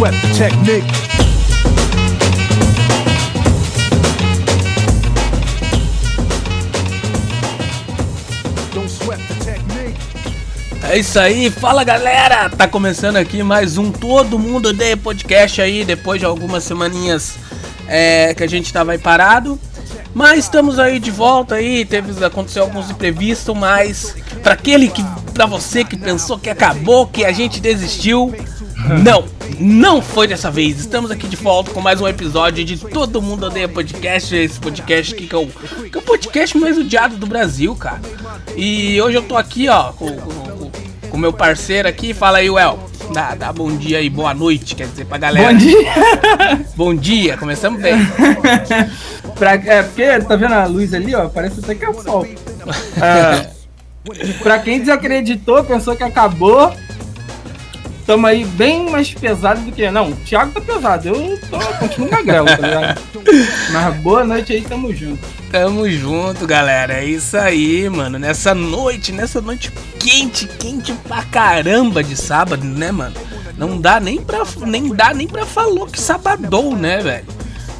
sweat 0.00 0.14
the 0.22 0.28
technique. 0.34 0.86
É 10.82 10.98
isso 10.98 11.20
aí, 11.20 11.50
fala 11.50 11.84
galera! 11.84 12.48
Tá 12.48 12.66
começando 12.66 13.16
aqui 13.16 13.42
mais 13.42 13.76
um 13.76 13.92
Todo 13.92 14.38
Mundo 14.38 14.70
Odeia 14.70 14.96
Podcast 14.96 15.60
aí, 15.60 15.84
depois 15.84 16.18
de 16.18 16.24
algumas 16.24 16.64
semaninhas 16.64 17.34
é, 17.86 18.32
que 18.34 18.42
a 18.42 18.48
gente 18.48 18.72
tava 18.72 18.92
aí 18.92 18.98
parado. 18.98 19.60
Mas 20.14 20.40
estamos 20.40 20.78
aí 20.78 20.98
de 20.98 21.10
volta 21.10 21.56
aí, 21.56 21.84
teve, 21.84 22.24
aconteceu 22.24 22.62
alguns 22.62 22.90
imprevistos, 22.90 23.54
mas 23.54 24.16
para 24.42 24.54
aquele 24.54 24.88
que, 24.88 25.04
para 25.32 25.46
você 25.46 25.84
que 25.84 25.96
pensou 25.96 26.38
que 26.38 26.50
acabou, 26.50 27.06
que 27.06 27.24
a 27.24 27.30
gente 27.30 27.60
desistiu, 27.60 28.34
não, 29.04 29.24
não 29.58 30.02
foi 30.02 30.26
dessa 30.26 30.50
vez. 30.50 30.78
Estamos 30.78 31.10
aqui 31.10 31.28
de 31.28 31.36
volta 31.36 31.70
com 31.70 31.80
mais 31.80 32.00
um 32.00 32.08
episódio 32.08 32.64
de 32.64 32.76
Todo 32.76 33.20
Mundo 33.20 33.46
Odeia 33.46 33.68
Podcast, 33.68 34.34
esse 34.34 34.58
podcast 34.58 35.14
que 35.14 35.34
é 35.34 35.38
o, 35.38 35.46
que 35.46 35.96
é 35.96 35.98
o 35.98 36.02
podcast 36.02 36.56
mais 36.56 36.78
odiado 36.78 37.16
do 37.16 37.26
Brasil, 37.26 37.74
cara. 37.74 38.00
E 38.56 39.00
hoje 39.00 39.16
eu 39.16 39.22
tô 39.22 39.36
aqui, 39.36 39.68
ó, 39.68 39.92
com, 39.92 40.16
com, 40.16 40.70
com 41.10 41.18
meu 41.18 41.32
parceiro 41.32 41.88
aqui, 41.88 42.14
fala 42.14 42.38
aí, 42.38 42.50
Well. 42.50 42.78
Dá, 43.12 43.34
dá 43.34 43.52
bom 43.52 43.76
dia 43.76 44.00
e 44.00 44.08
boa 44.08 44.32
noite, 44.32 44.76
quer 44.76 44.86
dizer, 44.86 45.04
pra 45.04 45.18
galera. 45.18 45.52
Bom 45.52 45.58
dia! 45.58 45.92
Bom 46.76 46.94
dia, 46.94 47.36
começamos 47.36 47.82
bem. 47.82 47.94
pra, 49.36 49.54
é, 49.54 49.82
porque 49.82 50.20
tá 50.20 50.36
vendo 50.36 50.54
a 50.54 50.66
luz 50.66 50.94
ali, 50.94 51.12
ó? 51.14 51.28
Parece 51.28 51.58
até 51.58 51.74
que 51.74 51.84
é 51.84 51.90
o 51.90 52.00
sol. 52.00 52.24
É, 52.24 53.50
pra 54.44 54.60
quem 54.60 54.78
desacreditou, 54.78 55.64
pensou 55.64 55.96
que 55.96 56.04
acabou, 56.04 56.72
tamo 58.10 58.26
aí 58.26 58.44
bem 58.44 58.90
mais 58.90 59.14
pesado 59.14 59.60
do 59.60 59.70
que. 59.70 59.88
Não, 59.88 60.10
o 60.10 60.16
Thiago 60.16 60.50
tá 60.50 60.60
pesado, 60.60 61.08
eu 61.08 61.38
tô, 61.48 61.58
continuo 61.78 62.10
magrelo, 62.10 62.46
tá 62.46 62.56
ligado? 62.56 63.00
Mas 63.70 63.96
boa 63.98 64.24
noite 64.24 64.52
aí, 64.52 64.62
tamo 64.62 64.92
junto. 64.92 65.24
Tamo 65.52 65.88
junto, 65.88 66.44
galera. 66.44 66.94
É 66.94 67.04
isso 67.04 67.36
aí, 67.36 67.88
mano. 67.88 68.18
Nessa 68.18 68.52
noite, 68.52 69.12
nessa 69.12 69.40
noite 69.40 69.70
quente, 70.00 70.48
quente 70.58 70.92
pra 71.06 71.22
caramba 71.22 72.02
de 72.02 72.16
sábado, 72.16 72.66
né, 72.66 72.90
mano? 72.90 73.14
Não 73.56 73.80
dá 73.80 74.00
nem 74.00 74.20
pra, 74.20 74.42
nem 74.66 74.92
dá 74.92 75.14
nem 75.14 75.28
pra 75.28 75.46
falar 75.46 75.86
que 75.86 76.00
sabadou, 76.00 76.74
né, 76.74 76.98
velho? 76.98 77.26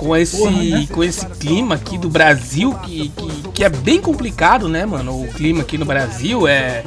Com 0.01 0.17
esse, 0.17 0.39
Porra, 0.39 0.63
né? 0.63 0.87
com 0.91 1.05
esse 1.05 1.27
clima 1.27 1.75
aqui 1.75 1.99
do 1.99 2.09
Brasil, 2.09 2.73
que, 2.83 3.11
que, 3.11 3.49
que 3.53 3.65
é 3.65 3.69
bem 3.69 4.01
complicado, 4.01 4.67
né, 4.67 4.87
mano? 4.87 5.25
O 5.25 5.29
clima 5.29 5.61
aqui 5.61 5.77
no 5.77 5.85
Brasil 5.85 6.49
é, 6.49 6.83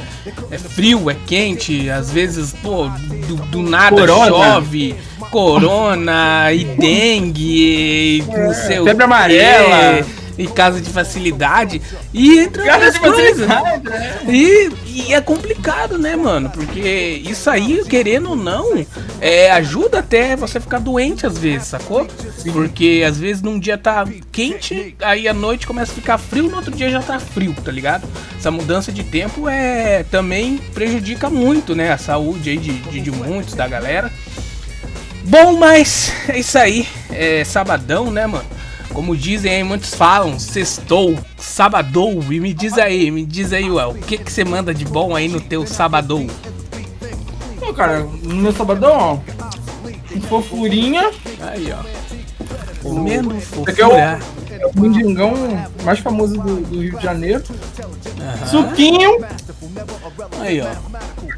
é 0.49 0.57
frio, 0.57 1.11
é 1.11 1.15
quente, 1.27 1.91
às 1.91 2.09
vezes, 2.09 2.55
pô, 2.63 2.87
do, 3.27 3.35
do 3.51 3.61
nada 3.61 3.95
Corona. 3.95 4.25
chove, 4.29 4.95
corona 5.29 6.51
e 6.51 6.63
dengue, 6.63 8.17
e 8.17 8.23
não 8.27 8.51
sei 8.51 8.79
o 8.79 8.83
Febre 8.85 9.03
amarela. 9.03 10.03
E 10.37 10.47
casa 10.47 10.81
de 10.81 10.89
facilidade. 10.89 11.81
E 12.13 12.39
entre 12.39 12.63
outras 12.69 12.97
coisas. 12.97 13.47
né? 13.47 14.19
E, 14.27 14.71
e 14.85 15.13
é 15.13 15.21
complicado, 15.21 15.97
né, 15.97 16.15
mano? 16.15 16.49
Porque 16.49 17.21
isso 17.23 17.49
aí, 17.49 17.83
querendo 17.85 18.31
ou 18.31 18.35
não, 18.35 18.85
é, 19.21 19.51
ajuda 19.51 19.99
até 19.99 20.35
você 20.35 20.59
ficar 20.59 20.79
doente 20.79 21.25
às 21.25 21.37
vezes, 21.37 21.67
sacou? 21.67 22.07
Porque 22.51 23.03
às 23.07 23.17
vezes 23.17 23.41
num 23.41 23.59
dia 23.59 23.77
tá 23.77 24.05
quente, 24.31 24.95
aí 25.01 25.27
à 25.27 25.33
noite 25.33 25.67
começa 25.67 25.91
a 25.91 25.95
ficar 25.95 26.17
frio, 26.17 26.49
no 26.49 26.57
outro 26.57 26.75
dia 26.75 26.89
já 26.89 27.01
tá 27.01 27.19
frio, 27.19 27.55
tá 27.63 27.71
ligado? 27.71 28.07
Essa 28.37 28.51
mudança 28.51 28.91
de 28.91 29.03
tempo 29.03 29.47
é 29.47 30.03
também 30.09 30.57
prejudica 30.73 31.29
muito, 31.29 31.75
né? 31.75 31.91
A 31.91 31.97
saúde 31.97 32.49
aí 32.49 32.57
de, 32.57 32.73
de, 32.73 32.99
de 33.01 33.11
muitos, 33.11 33.53
da 33.53 33.67
galera. 33.67 34.11
Bom, 35.25 35.57
mas 35.57 36.11
é 36.27 36.39
isso 36.39 36.57
aí. 36.57 36.87
É 37.09 37.43
sabadão, 37.43 38.11
né, 38.11 38.27
mano? 38.27 38.45
Como 38.91 39.15
dizem 39.15 39.55
aí, 39.55 39.63
muitos 39.63 39.93
falam, 39.93 40.39
sextou, 40.39 41.17
sabadou. 41.37 42.23
E 42.31 42.39
me 42.39 42.53
diz 42.53 42.77
aí, 42.77 43.09
me 43.09 43.25
diz 43.25 43.53
aí, 43.53 43.69
Ué, 43.69 43.85
o 43.85 43.93
que 43.95 44.17
que 44.17 44.31
você 44.31 44.43
manda 44.43 44.73
de 44.73 44.85
bom 44.85 45.15
aí 45.15 45.27
no 45.27 45.41
teu 45.41 45.65
sabadou? 45.65 46.27
Pô, 47.59 47.73
cara, 47.73 47.99
no 48.23 48.35
meu 48.35 48.51
sabadão, 48.51 48.91
ó, 48.95 49.17
fofurinha, 50.27 51.11
Aí, 51.41 51.71
ó. 51.71 51.83
Comendo 52.81 53.31
é 53.31 53.37
o, 53.37 53.41
fofura. 53.41 54.19
é 54.59 54.65
o 54.65 54.79
mendigão 54.79 55.33
mais 55.83 55.99
famoso 55.99 56.33
do, 56.33 56.57
do 56.57 56.81
Rio 56.81 56.97
de 56.97 57.03
Janeiro. 57.03 57.43
Aham. 58.19 58.47
Suquinho, 58.47 59.25
Aí, 60.39 60.61
ó. 60.61 60.67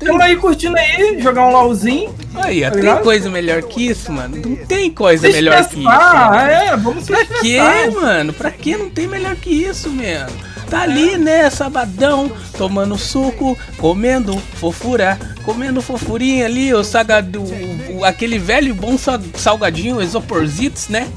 Tamo 0.06 0.22
aí 0.22 0.36
curtindo 0.38 0.78
aí, 0.78 1.20
jogar 1.22 1.48
um 1.48 1.52
LOLzinho. 1.52 2.14
Aí. 2.36 2.62
Tá 2.62 2.72
Tem 2.72 2.82
ligado? 2.82 3.04
coisa 3.04 3.30
melhor 3.30 3.62
que 3.64 3.88
isso, 3.88 4.12
mano? 4.12 4.38
Não 4.38 4.56
tem 4.66 4.92
coisa 4.92 5.28
Se 5.28 5.34
melhor 5.34 5.66
que 5.68 5.76
isso. 5.80 5.84
mano. 5.84 6.36
é, 6.36 6.78
vamos 6.78 7.06
Pra 7.06 7.26
quê, 7.42 7.60
mano? 7.94 8.34
Pra 8.34 8.52
quê? 8.52 8.78
Não 8.78 8.90
tem 8.90 9.08
melhor 9.08 9.36
que 9.36 9.50
isso, 9.50 9.90
mano. 9.90 10.32
Tá 10.70 10.82
ali, 10.82 11.16
né, 11.18 11.48
sabadão, 11.52 12.32
tomando 12.58 12.98
suco, 12.98 13.56
comendo 13.78 14.36
fofura, 14.56 15.18
comendo 15.44 15.80
fofurinha 15.82 16.46
ali, 16.46 16.74
o 16.74 16.84
sagado, 16.84 17.40
o- 17.44 18.00
o- 18.00 18.04
aquele 18.06 18.40
velho 18.40 18.74
bom 18.74 18.98
sa- 18.98 19.20
salgadinho, 19.36 20.02
isoporzitos, 20.02 20.90
né? 20.90 21.08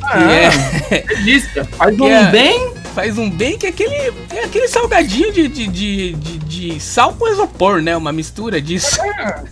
Ah, 0.00 0.18
Que 0.88 0.94
é- 0.94 1.00
delícia. 1.08 1.64
Faz 1.64 1.96
Que 1.96 2.02
um 2.02 2.08
é- 2.08 2.30
bem, 2.30 2.72
faz 2.94 3.18
um 3.18 3.28
bem 3.28 3.58
que 3.58 3.66
é 3.66 3.70
aquele, 3.70 3.94
é 4.30 4.44
aquele 4.44 4.68
salgadinho 4.68 5.32
de, 5.32 5.48
de, 5.48 5.66
de, 5.66 6.12
de, 6.12 6.38
de 6.38 6.80
sal 6.80 7.12
com 7.14 7.28
isopor, 7.28 7.82
né? 7.82 7.96
Uma 7.96 8.12
mistura 8.12 8.62
disso. 8.62 8.96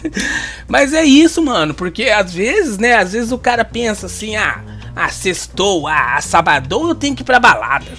Mas 0.68 0.94
é 0.94 1.04
isso, 1.04 1.42
mano, 1.42 1.74
porque 1.74 2.04
às 2.04 2.32
vezes, 2.32 2.78
né, 2.78 2.94
às 2.94 3.12
vezes 3.12 3.32
o 3.32 3.38
cara 3.38 3.64
pensa 3.64 4.06
assim, 4.06 4.36
ah, 4.36 4.62
ah, 4.94 5.08
sextou, 5.08 5.88
ah, 5.88 6.20
sabadão 6.20 6.88
eu 6.88 6.94
tenho 6.94 7.16
que 7.16 7.22
ir 7.22 7.24
pra 7.24 7.40
balada. 7.40 7.90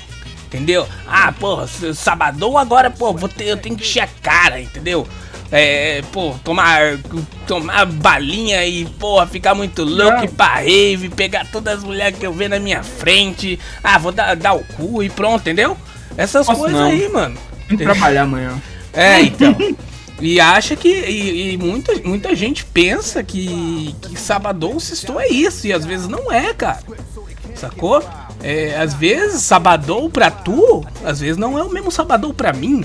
Entendeu? 0.46 0.88
Ah, 1.08 1.32
porra, 1.32 1.68
sabadão 1.94 2.58
agora, 2.58 2.90
pô, 2.90 3.12
vou 3.12 3.28
ter, 3.28 3.46
eu 3.46 3.58
tenho 3.58 3.76
que 3.76 3.84
encher 3.84 4.02
a 4.02 4.08
cara, 4.22 4.62
entendeu? 4.62 5.08
É, 5.56 6.02
pô, 6.12 6.34
tomar, 6.44 6.98
tomar 7.46 7.86
balinha 7.86 8.66
e, 8.66 8.86
porra, 8.86 9.28
ficar 9.28 9.54
muito 9.54 9.84
louco 9.84 10.18
Não. 10.18 10.24
e 10.24 10.28
pra 10.28 10.56
rave, 10.56 11.10
pegar 11.10 11.46
todas 11.52 11.78
as 11.78 11.84
mulheres 11.84 12.18
que 12.18 12.26
eu 12.26 12.34
ver 12.34 12.50
na 12.50 12.58
minha 12.58 12.82
frente. 12.82 13.60
Ah, 13.84 14.00
vou 14.00 14.12
dar, 14.12 14.36
dar 14.36 14.54
o 14.54 14.64
cu 14.64 15.04
e 15.04 15.12
pronto, 15.12 15.42
entendeu? 15.42 15.78
Essas 16.18 16.48
coisas 16.48 16.72
não. 16.72 16.88
aí, 16.88 17.08
mano. 17.08 17.38
tem 17.68 17.78
que 17.78 17.84
trabalhar 17.84 18.24
amanhã. 18.24 18.60
É, 18.92 19.22
então. 19.22 19.56
E 20.20 20.40
acha 20.40 20.76
que. 20.76 20.90
E, 20.90 21.54
e 21.54 21.58
muita, 21.58 21.94
muita 22.04 22.36
gente 22.36 22.66
pensa 22.66 23.22
que, 23.22 23.96
que 24.02 24.20
sabadão 24.20 24.80
sextou 24.80 25.22
é 25.22 25.28
isso. 25.28 25.68
E 25.68 25.74
às 25.74 25.86
vezes 25.86 26.08
não 26.08 26.32
é, 26.32 26.52
cara. 26.56 26.80
Sacou? 27.54 28.04
É, 28.42 28.76
às 28.76 28.96
vezes, 28.96 29.44
sabadão 29.44 30.10
pra 30.10 30.32
tu, 30.32 30.84
às 31.06 31.20
vezes 31.20 31.38
não 31.38 31.60
é 31.60 31.64
o 31.64 31.70
mesmo 31.70 31.92
sabadão 31.92 32.34
pra 32.34 32.52
mim. 32.52 32.84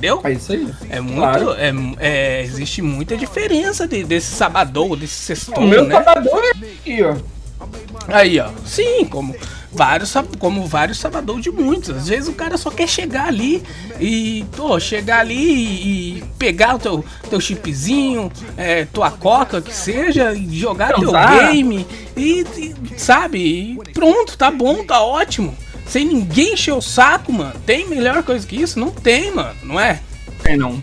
Entendeu? 0.00 0.20
É 0.24 0.32
isso 0.32 0.52
aí. 0.52 0.66
É 0.88 0.98
muito. 1.00 1.18
Claro. 1.18 1.52
É, 1.52 1.72
é, 1.98 2.42
existe 2.42 2.80
muita 2.80 3.16
diferença 3.18 3.86
de- 3.86 4.02
desse 4.02 4.32
sabadão, 4.34 4.96
desse 4.96 5.12
sextou, 5.14 5.58
O 5.62 5.66
meu 5.68 5.84
né? 5.84 5.94
sabadão 5.94 6.38
é 6.42 6.50
aqui, 6.50 7.02
ó. 7.02 7.16
Aí, 8.08 8.40
ó. 8.40 8.48
Sim, 8.64 9.04
como 9.04 9.36
vários, 9.70 10.14
como 10.38 10.66
vários 10.66 10.96
sabadão 10.98 11.38
de 11.38 11.50
muitos. 11.50 11.90
Às 11.94 12.08
vezes 12.08 12.28
o 12.30 12.32
cara 12.32 12.56
só 12.56 12.70
quer 12.70 12.88
chegar 12.88 13.26
ali 13.26 13.62
e, 14.00 14.42
pô, 14.56 14.80
chegar 14.80 15.20
ali 15.20 15.36
e, 16.16 16.24
pegar 16.38 16.76
o 16.76 16.78
teu, 16.78 17.04
teu 17.28 17.38
chipzinho, 17.38 18.32
é, 18.56 18.86
tua 18.86 19.10
coca, 19.10 19.60
que 19.60 19.74
seja, 19.76 20.32
e 20.32 20.58
jogar 20.58 20.94
teu 20.94 21.10
Transar. 21.10 21.52
game 21.52 21.86
e, 22.16 22.40
e, 22.56 22.74
sabe? 22.98 23.38
E 23.38 23.92
pronto, 23.92 24.38
tá 24.38 24.50
bom, 24.50 24.82
tá 24.82 25.02
ótimo. 25.02 25.54
Sem 25.90 26.04
ninguém 26.04 26.54
encher 26.54 26.72
o 26.72 26.80
saco, 26.80 27.32
mano. 27.32 27.58
Tem 27.66 27.84
melhor 27.88 28.22
coisa 28.22 28.46
que 28.46 28.54
isso? 28.54 28.78
Não 28.78 28.92
tem, 28.92 29.34
mano, 29.34 29.56
não 29.64 29.80
é? 29.80 30.00
Tem 30.40 30.56
não. 30.56 30.80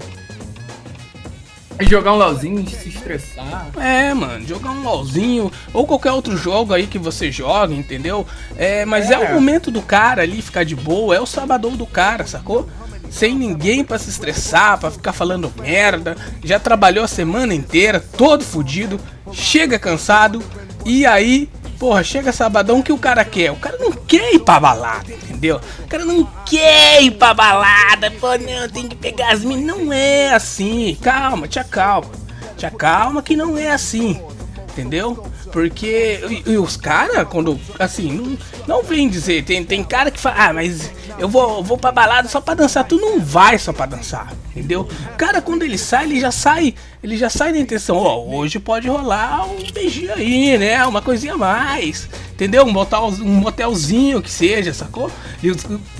É 1.80 1.86
jogar 1.86 2.12
um 2.12 2.18
LOLzinho, 2.18 2.70
se 2.70 2.90
estressar. 2.90 3.68
É, 3.80 4.14
mano, 4.14 4.46
jogar 4.46 4.72
um 4.72 4.84
LOLzinho 4.84 5.50
ou 5.74 5.88
qualquer 5.88 6.12
outro 6.12 6.36
jogo 6.36 6.74
aí 6.74 6.88
que 6.88 7.00
você 7.00 7.32
joga, 7.32 7.74
entendeu? 7.74 8.28
É, 8.58 8.84
mas 8.84 9.10
é. 9.10 9.14
É. 9.14 9.20
o 9.20 9.34
momento 9.36 9.72
do 9.72 9.82
cara 9.82 10.24
ali 10.24 10.42
ficar 10.42 10.66
de 10.66 10.76
boa, 10.76 11.16
é 11.16 11.22
o 11.22 11.26
sabadão 11.26 11.78
do 11.78 11.86
cara, 11.86 12.28
sacou? 12.28 12.68
Sem 13.10 13.34
ninguém 13.34 13.86
pra 13.86 13.98
se 13.98 14.10
estressar, 14.10 14.78
pra 14.78 14.92
ficar 14.92 15.14
falando 15.14 15.54
merda. 15.58 16.18
Já 16.44 16.60
trabalhou 16.60 17.06
a 17.06 17.08
semana 17.08 17.54
inteira, 17.54 18.04
todo 18.18 18.44
fudido, 18.44 19.00
chega 19.32 19.80
cansado 19.80 20.44
e 20.86 21.06
aí, 21.06 21.50
porra, 21.80 22.04
chega 22.04 22.34
sabadão 22.34 22.82
que 22.82 22.92
o 22.92 22.98
cara 22.98 23.24
quer. 23.24 23.52
O 23.52 23.56
cara 23.56 23.78
não 23.78 23.97
quer 24.08 24.34
ir 24.34 24.40
pra 24.40 24.60
balada, 24.60 25.12
entendeu? 25.12 25.60
O 25.80 25.88
cara 25.88 26.06
não 26.06 26.24
quer 26.46 27.04
ir 27.04 27.12
pra 27.12 27.34
balada, 27.34 28.10
pô, 28.12 28.30
não, 28.38 28.70
tem 28.70 28.88
que 28.88 28.96
pegar 28.96 29.34
as 29.34 29.44
minas. 29.44 29.66
Não 29.66 29.92
é 29.92 30.34
assim, 30.34 30.98
calma, 31.02 31.48
te 31.48 31.60
acalma. 31.60 32.10
Te 32.56 32.66
acalma 32.66 33.22
que 33.22 33.36
não 33.36 33.58
é 33.58 33.72
assim, 33.72 34.20
entendeu? 34.72 35.28
Porque 35.52 36.20
e, 36.30 36.52
e 36.52 36.58
os 36.58 36.78
caras, 36.78 37.28
quando. 37.30 37.60
Assim, 37.80 38.12
não, 38.12 38.38
não 38.68 38.84
vem 38.84 39.08
dizer. 39.08 39.44
Tem, 39.44 39.64
tem 39.64 39.84
cara 39.84 40.12
que 40.12 40.20
fala, 40.20 40.36
ah, 40.48 40.54
mas 40.54 40.92
eu 41.18 41.28
vou, 41.28 41.64
vou 41.64 41.78
pra 41.78 41.92
balada 41.92 42.28
só 42.28 42.42
pra 42.42 42.54
dançar. 42.54 42.84
Tu 42.86 42.98
não 42.98 43.20
vai 43.20 43.58
só 43.58 43.72
pra 43.72 43.86
dançar, 43.86 44.34
entendeu? 44.52 44.82
O 44.82 45.18
cara, 45.18 45.42
quando 45.42 45.64
ele 45.64 45.78
sai, 45.78 46.06
ele 46.06 46.20
já 46.20 46.32
sai. 46.32 46.74
Ele 47.02 47.16
já 47.16 47.30
sai 47.30 47.54
da 47.54 47.60
intenção, 47.60 47.96
ó, 47.96 48.26
hoje 48.26 48.60
pode 48.60 48.88
rolar 48.90 49.46
um 49.46 49.72
beijinho 49.72 50.14
aí, 50.14 50.58
né? 50.58 50.84
Uma 50.86 51.02
coisinha 51.02 51.36
a 51.36 51.38
mais. 51.38 52.10
Entendeu? 52.34 52.66
Um, 52.66 52.72
motel, 52.72 53.08
um 53.22 53.36
motelzinho 53.36 54.22
que 54.22 54.30
seja, 54.30 54.74
sacou? 54.74 55.10
E 55.42 55.52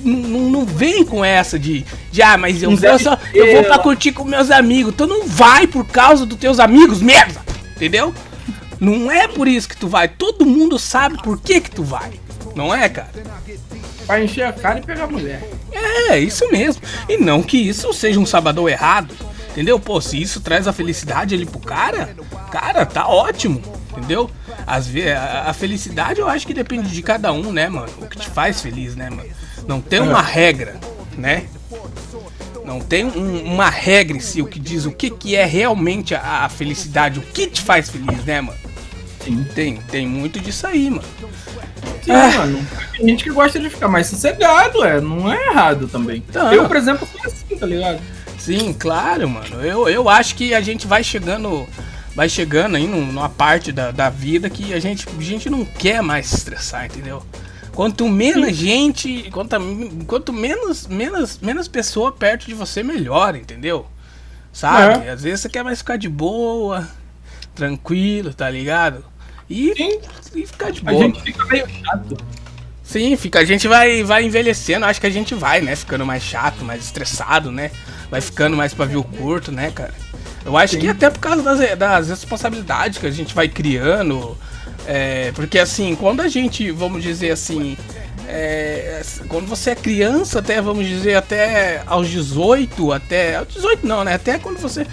não, 0.04 0.50
não 0.50 0.64
vem 0.66 1.04
com 1.04 1.24
essa 1.24 1.58
de, 1.58 1.84
de 2.12 2.22
ah, 2.22 2.36
mas 2.36 2.62
eu, 2.62 2.76
vou 2.76 2.98
só, 2.98 3.16
eu 3.32 3.54
vou 3.54 3.64
pra 3.64 3.78
curtir 3.78 4.12
com 4.12 4.24
meus 4.24 4.50
amigos. 4.50 4.94
Tu 4.96 5.06
não 5.06 5.26
vai 5.26 5.66
por 5.66 5.86
causa 5.86 6.26
dos 6.26 6.38
teus 6.38 6.58
amigos, 6.58 7.00
merda! 7.00 7.40
Entendeu? 7.76 8.12
Não 8.80 9.10
é 9.10 9.26
por 9.26 9.48
isso 9.48 9.68
que 9.68 9.76
tu 9.76 9.88
vai. 9.88 10.08
Todo 10.08 10.46
mundo 10.46 10.78
sabe 10.78 11.20
por 11.22 11.40
que 11.40 11.60
que 11.60 11.70
tu 11.70 11.82
vai. 11.82 12.12
Não 12.54 12.74
é, 12.74 12.88
cara? 12.88 13.10
Pra 14.06 14.22
encher 14.22 14.44
a 14.44 14.52
cara 14.52 14.78
e 14.78 14.82
pegar 14.82 15.04
a 15.04 15.08
mulher. 15.08 15.42
É, 15.72 16.18
isso 16.18 16.50
mesmo. 16.50 16.82
E 17.08 17.16
não 17.16 17.42
que 17.42 17.56
isso 17.56 17.92
seja 17.92 18.18
um 18.18 18.26
sabadão 18.26 18.68
errado. 18.68 19.14
Entendeu? 19.50 19.78
Pô, 19.80 20.00
se 20.00 20.20
isso 20.20 20.40
traz 20.40 20.68
a 20.68 20.72
felicidade 20.72 21.34
ali 21.34 21.44
pro 21.44 21.58
cara, 21.58 22.14
cara, 22.50 22.86
tá 22.86 23.08
ótimo. 23.08 23.60
Entendeu? 23.90 24.30
Às 24.66 24.86
vezes, 24.86 25.12
a, 25.16 25.52
felicidade 25.52 26.20
eu 26.20 26.28
acho 26.28 26.46
que 26.46 26.54
depende 26.54 26.90
de 26.90 27.02
cada 27.02 27.32
um, 27.32 27.52
né, 27.52 27.68
mano? 27.68 27.88
O 28.00 28.06
que 28.06 28.18
te 28.18 28.28
faz 28.28 28.60
feliz, 28.62 28.94
né, 28.94 29.10
mano? 29.10 29.28
Não 29.66 29.80
tem 29.80 30.00
uma 30.00 30.22
regra, 30.22 30.76
né? 31.16 31.46
Não 32.64 32.80
tem 32.80 33.04
um- 33.04 33.44
uma 33.54 33.68
regra 33.70 34.16
em 34.16 34.20
si, 34.20 34.40
o 34.42 34.46
que 34.46 34.60
diz 34.60 34.84
o 34.84 34.92
que, 34.92 35.10
que 35.10 35.34
é 35.34 35.44
realmente 35.44 36.14
a, 36.14 36.44
a 36.44 36.48
felicidade, 36.48 37.18
o 37.18 37.22
que 37.22 37.46
te 37.46 37.62
faz 37.62 37.88
feliz, 37.88 38.24
né, 38.24 38.40
mano? 38.40 38.58
Sim. 39.28 39.44
Tem, 39.54 39.76
tem 39.76 40.06
muito 40.06 40.40
disso 40.40 40.66
aí, 40.66 40.90
mano. 40.90 41.04
Sim, 42.02 42.12
Ah. 42.12 42.38
mano. 42.38 42.66
Tem 42.96 43.06
gente 43.08 43.24
que 43.24 43.30
gosta 43.30 43.58
de 43.60 43.68
ficar 43.70 43.88
mais 43.88 44.06
sossegado, 44.06 44.82
é. 44.84 45.00
Não 45.00 45.32
é 45.32 45.48
errado 45.48 45.86
também. 45.88 46.20
Tá. 46.22 46.54
Eu, 46.54 46.66
por 46.66 46.76
exemplo, 46.76 47.06
sou 47.10 47.20
assim, 47.26 47.56
tá 47.56 47.66
ligado? 47.66 48.00
Sim, 48.38 48.72
claro, 48.72 49.28
mano. 49.28 49.60
Eu, 49.62 49.88
eu 49.88 50.08
acho 50.08 50.34
que 50.34 50.54
a 50.54 50.60
gente 50.60 50.86
vai 50.86 51.02
chegando. 51.04 51.66
Vai 52.14 52.28
chegando 52.28 52.76
aí 52.76 52.86
num- 52.86 53.06
numa 53.06 53.28
parte 53.28 53.70
da, 53.70 53.90
da 53.92 54.10
vida 54.10 54.50
que 54.50 54.72
a 54.74 54.80
gente, 54.80 55.06
a 55.16 55.22
gente 55.22 55.48
não 55.48 55.64
quer 55.64 56.02
mais 56.02 56.26
se 56.26 56.36
estressar, 56.36 56.86
entendeu? 56.86 57.22
Quanto 57.72 58.08
menos 58.08 58.56
gente, 58.56 59.30
quanto, 59.30 59.54
quanto 60.04 60.32
menos, 60.32 60.88
menos, 60.88 61.38
menos 61.38 61.68
pessoa 61.68 62.10
perto 62.10 62.46
de 62.46 62.54
você, 62.54 62.82
melhor, 62.82 63.36
entendeu? 63.36 63.86
Sabe? 64.52 65.06
É. 65.06 65.10
Às 65.10 65.22
vezes 65.22 65.42
você 65.42 65.48
quer 65.48 65.62
mais 65.62 65.78
ficar 65.78 65.96
de 65.96 66.08
boa, 66.08 66.88
tranquilo, 67.54 68.34
tá 68.34 68.50
ligado? 68.50 69.04
E, 69.48 69.72
Sim. 69.76 69.98
e 70.34 70.46
ficar 70.46 70.70
de 70.70 70.80
A 70.84 70.90
boa. 70.90 71.04
gente 71.04 71.22
fica 71.22 71.44
meio 71.46 71.66
chato. 71.68 72.16
Sim, 72.82 73.16
fica, 73.16 73.40
a 73.40 73.44
gente 73.44 73.68
vai, 73.68 74.02
vai 74.02 74.24
envelhecendo, 74.24 74.86
acho 74.86 75.00
que 75.00 75.06
a 75.06 75.10
gente 75.10 75.34
vai, 75.34 75.60
né? 75.60 75.76
Ficando 75.76 76.06
mais 76.06 76.22
chato, 76.22 76.64
mais 76.64 76.84
estressado, 76.84 77.50
né? 77.52 77.70
Vai 78.10 78.20
ficando 78.20 78.56
mais 78.56 78.72
pavio 78.72 79.02
curto, 79.04 79.52
né, 79.52 79.70
cara? 79.70 79.92
Eu 80.44 80.56
acho 80.56 80.78
que 80.78 80.88
até 80.88 81.10
por 81.10 81.18
causa 81.18 81.42
das, 81.42 81.78
das 81.78 82.08
responsabilidades 82.08 82.98
que 82.98 83.06
a 83.06 83.10
gente 83.10 83.34
vai 83.34 83.48
criando. 83.48 84.36
é, 84.86 85.32
porque 85.32 85.58
assim, 85.58 85.94
quando 85.94 86.20
a 86.22 86.28
gente, 86.28 86.70
vamos 86.70 87.02
dizer 87.02 87.30
assim. 87.30 87.76
é, 88.26 89.02
quando 89.28 89.46
você 89.46 89.70
é 89.70 89.74
criança, 89.74 90.38
até, 90.38 90.60
vamos 90.62 90.86
dizer, 90.86 91.14
até 91.14 91.82
aos 91.86 92.08
18, 92.08 92.92
até. 92.92 93.36
Aos 93.36 93.48
18 93.48 93.86
não, 93.86 94.04
né? 94.04 94.14
Até 94.14 94.38
quando 94.38 94.58
você. 94.58 94.86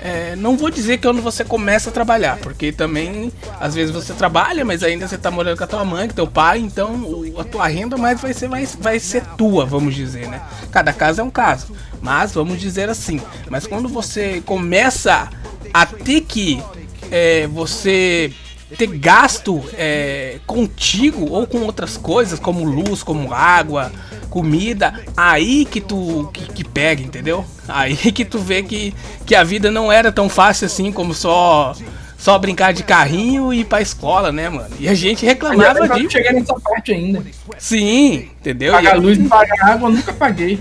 É, 0.00 0.36
não 0.36 0.56
vou 0.56 0.70
dizer 0.70 0.98
que 0.98 1.06
é 1.06 1.10
quando 1.10 1.22
você 1.22 1.44
começa 1.44 1.90
a 1.90 1.92
trabalhar, 1.92 2.38
porque 2.38 2.70
também 2.70 3.32
às 3.60 3.74
vezes 3.74 3.92
você 3.92 4.12
trabalha, 4.12 4.64
mas 4.64 4.82
ainda 4.82 5.08
você 5.08 5.18
tá 5.18 5.30
morando 5.30 5.56
com 5.56 5.64
a 5.64 5.66
tua 5.66 5.84
mãe, 5.84 6.08
com 6.08 6.14
teu 6.14 6.26
pai, 6.26 6.58
então 6.58 7.24
a 7.36 7.44
tua 7.44 7.66
renda 7.66 7.96
mais 7.96 8.20
vai 8.20 8.32
ser 8.32 8.48
mais 8.48 8.76
vai 8.80 9.00
ser 9.00 9.24
tua, 9.36 9.66
vamos 9.66 9.94
dizer, 9.94 10.28
né? 10.28 10.40
Cada 10.70 10.92
caso 10.92 11.20
é 11.20 11.24
um 11.24 11.30
caso, 11.30 11.74
mas 12.00 12.32
vamos 12.32 12.60
dizer 12.60 12.88
assim. 12.88 13.20
Mas 13.50 13.66
quando 13.66 13.88
você 13.88 14.40
começa 14.44 15.28
a 15.74 15.86
ter 15.86 16.20
que 16.20 16.62
é, 17.10 17.46
você 17.48 18.32
ter 18.76 18.86
gasto 18.98 19.62
é, 19.74 20.38
contigo 20.46 21.30
ou 21.30 21.46
com 21.46 21.58
outras 21.62 21.96
coisas, 21.96 22.38
como 22.38 22.64
luz, 22.64 23.02
como 23.02 23.32
água, 23.32 23.90
comida, 24.28 24.92
aí 25.16 25.64
que 25.64 25.80
tu 25.80 26.28
que, 26.32 26.52
que 26.52 26.64
pega, 26.64 27.02
entendeu? 27.02 27.44
Aí 27.66 27.96
que 27.96 28.24
tu 28.24 28.38
vê 28.38 28.62
que, 28.62 28.94
que 29.26 29.34
a 29.34 29.44
vida 29.44 29.70
não 29.70 29.90
era 29.90 30.12
tão 30.12 30.28
fácil 30.28 30.66
assim 30.66 30.92
como 30.92 31.14
só 31.14 31.74
só 32.18 32.36
brincar 32.36 32.72
de 32.72 32.82
carrinho 32.82 33.52
e 33.54 33.60
ir 33.60 33.64
pra 33.64 33.80
escola, 33.80 34.32
né, 34.32 34.48
mano? 34.48 34.74
E 34.80 34.88
a 34.88 34.94
gente 34.94 35.24
reclamava 35.24 35.78
Eu 35.78 35.94
disso. 35.94 36.10
cheguei 36.10 36.32
nessa 36.32 36.54
parte 36.58 36.92
ainda. 36.92 37.22
Sim, 37.56 38.28
entendeu? 38.40 38.72
Pagar 38.72 38.98
luz 38.98 39.16
e 39.16 39.22
pagar 39.22 39.70
água 39.70 39.88
nunca 39.88 40.12
paguei. 40.12 40.58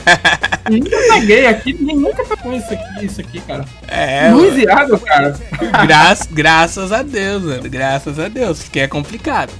nunca 0.70 0.96
paguei. 1.08 1.46
Aqui 1.46 1.74
ninguém 1.74 1.96
nunca 1.96 2.24
pagou 2.24 2.56
isso 2.56 2.72
aqui, 2.72 3.04
isso 3.04 3.20
aqui, 3.20 3.40
cara. 3.42 3.66
É, 3.86 4.30
luz 4.30 4.56
e 4.56 4.66
água, 4.66 4.98
cara. 4.98 5.36
Gra 5.86 6.16
graças 6.30 6.92
a 6.92 7.02
Deus, 7.02 7.42
mano. 7.42 7.68
Graças 7.68 8.18
a 8.18 8.28
Deus, 8.28 8.62
porque 8.62 8.80
é 8.80 8.88
complicado. 8.88 9.52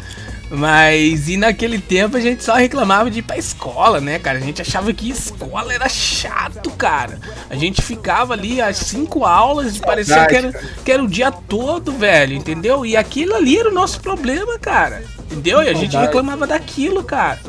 Mas 0.50 1.28
e 1.28 1.36
naquele 1.36 1.78
tempo 1.78 2.16
a 2.16 2.20
gente 2.20 2.44
só 2.44 2.54
reclamava 2.54 3.10
de 3.10 3.20
ir 3.20 3.22
pra 3.22 3.36
escola, 3.38 4.00
né, 4.00 4.18
cara? 4.18 4.38
A 4.38 4.40
gente 4.40 4.60
achava 4.62 4.92
que 4.92 5.10
escola 5.10 5.72
era 5.72 5.88
chato, 5.88 6.70
cara. 6.70 7.18
A 7.50 7.56
gente 7.56 7.80
ficava 7.82 8.34
ali 8.34 8.60
às 8.60 8.76
cinco 8.76 9.24
aulas 9.24 9.76
e 9.76 9.80
parecia 9.80 10.16
que 10.26 10.36
era, 10.36 10.52
que 10.84 10.92
era 10.92 11.02
o 11.02 11.08
dia 11.08 11.32
todo, 11.32 11.92
velho, 11.92 12.34
entendeu? 12.34 12.84
E 12.84 12.96
aquilo 12.96 13.34
ali 13.34 13.58
era 13.58 13.70
o 13.70 13.74
nosso 13.74 14.00
problema, 14.00 14.58
cara. 14.58 15.02
Entendeu? 15.30 15.62
E 15.62 15.68
a 15.68 15.74
gente 15.74 15.96
reclamava 16.02 16.46
daquilo, 16.46 17.02
cara. 17.02 17.40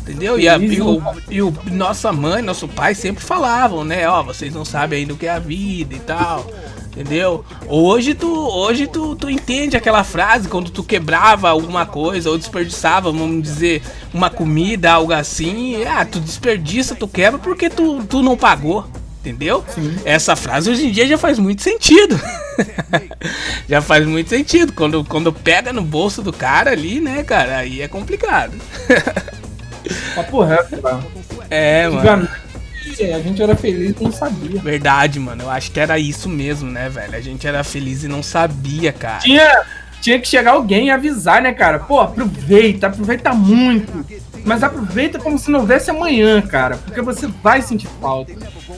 Entendeu? 0.00 0.40
E, 0.40 0.48
a, 0.48 0.56
e, 0.74 0.80
o, 0.82 1.02
e 1.30 1.42
o- 1.42 1.54
nossa 1.70 2.12
mãe, 2.12 2.42
nosso 2.42 2.66
pai 2.66 2.94
sempre 2.94 3.22
falavam, 3.22 3.84
né? 3.84 4.08
Ó, 4.08 4.22
vocês 4.24 4.52
não 4.52 4.64
sabem 4.64 5.00
ainda 5.00 5.12
o 5.14 5.16
que 5.16 5.26
é 5.26 5.30
a 5.30 5.38
vida 5.38 5.94
e 5.94 6.00
tal. 6.00 6.50
Entendeu? 6.90 7.44
Hoje 7.68 8.14
tu, 8.14 8.28
hoje 8.28 8.88
tu, 8.88 9.14
tu 9.14 9.30
entende 9.30 9.76
aquela 9.76 10.02
frase 10.02 10.48
quando 10.48 10.70
tu 10.70 10.82
quebrava 10.82 11.48
alguma 11.48 11.86
coisa 11.86 12.28
ou 12.30 12.36
desperdiçava, 12.36 13.12
vamos 13.12 13.42
dizer, 13.42 13.80
uma 14.12 14.28
comida, 14.28 14.90
algo 14.90 15.12
assim. 15.12 15.84
Ah, 15.84 16.04
tu 16.04 16.18
desperdiça, 16.18 16.96
tu 16.96 17.06
quebra 17.06 17.38
porque 17.38 17.70
tu, 17.70 18.02
tu 18.04 18.22
não 18.22 18.36
pagou. 18.36 18.84
Entendeu? 19.20 19.62
Essa 20.04 20.34
frase 20.34 20.70
hoje 20.70 20.86
em 20.86 20.90
dia 20.90 21.06
já 21.06 21.18
faz 21.18 21.38
muito 21.38 21.62
sentido. 21.62 22.18
já 23.68 23.80
faz 23.82 24.06
muito 24.06 24.30
sentido. 24.30 24.72
Quando, 24.72 25.04
quando 25.04 25.30
pega 25.32 25.72
no 25.72 25.82
bolso 25.82 26.22
do 26.22 26.32
cara 26.32 26.70
ali, 26.70 27.00
né, 27.00 27.22
cara? 27.22 27.58
Aí 27.58 27.82
é 27.82 27.86
complicado. 27.86 28.56
Papo 30.16 30.42
reto, 30.42 30.80
cara. 30.80 31.00
é, 31.50 31.88
mano. 31.88 32.28
Antigamente, 32.90 33.02
a 33.02 33.18
gente 33.18 33.42
era 33.42 33.56
feliz 33.56 33.94
e 33.98 34.02
não 34.02 34.12
sabia. 34.12 34.60
Verdade, 34.60 35.18
mano. 35.20 35.44
Eu 35.44 35.50
acho 35.50 35.70
que 35.70 35.80
era 35.80 35.98
isso 35.98 36.28
mesmo, 36.28 36.70
né, 36.70 36.88
velho? 36.88 37.16
A 37.16 37.20
gente 37.20 37.46
era 37.46 37.62
feliz 37.64 38.02
e 38.04 38.08
não 38.08 38.22
sabia, 38.22 38.92
cara. 38.92 39.18
Tinha, 39.18 39.62
tinha 40.00 40.18
que 40.18 40.28
chegar 40.28 40.52
alguém 40.52 40.86
e 40.86 40.90
avisar, 40.90 41.42
né, 41.42 41.52
cara? 41.52 41.78
Pô, 41.78 42.00
aproveita, 42.00 42.88
aproveita 42.88 43.32
muito. 43.32 44.04
Mas 44.44 44.62
aproveita 44.62 45.18
como 45.18 45.38
se 45.38 45.50
não 45.50 45.60
houvesse 45.60 45.90
amanhã, 45.90 46.40
cara. 46.40 46.78
Porque 46.78 47.02
você 47.02 47.26
vai 47.42 47.60
sentir 47.60 47.88
falta. 48.00 48.32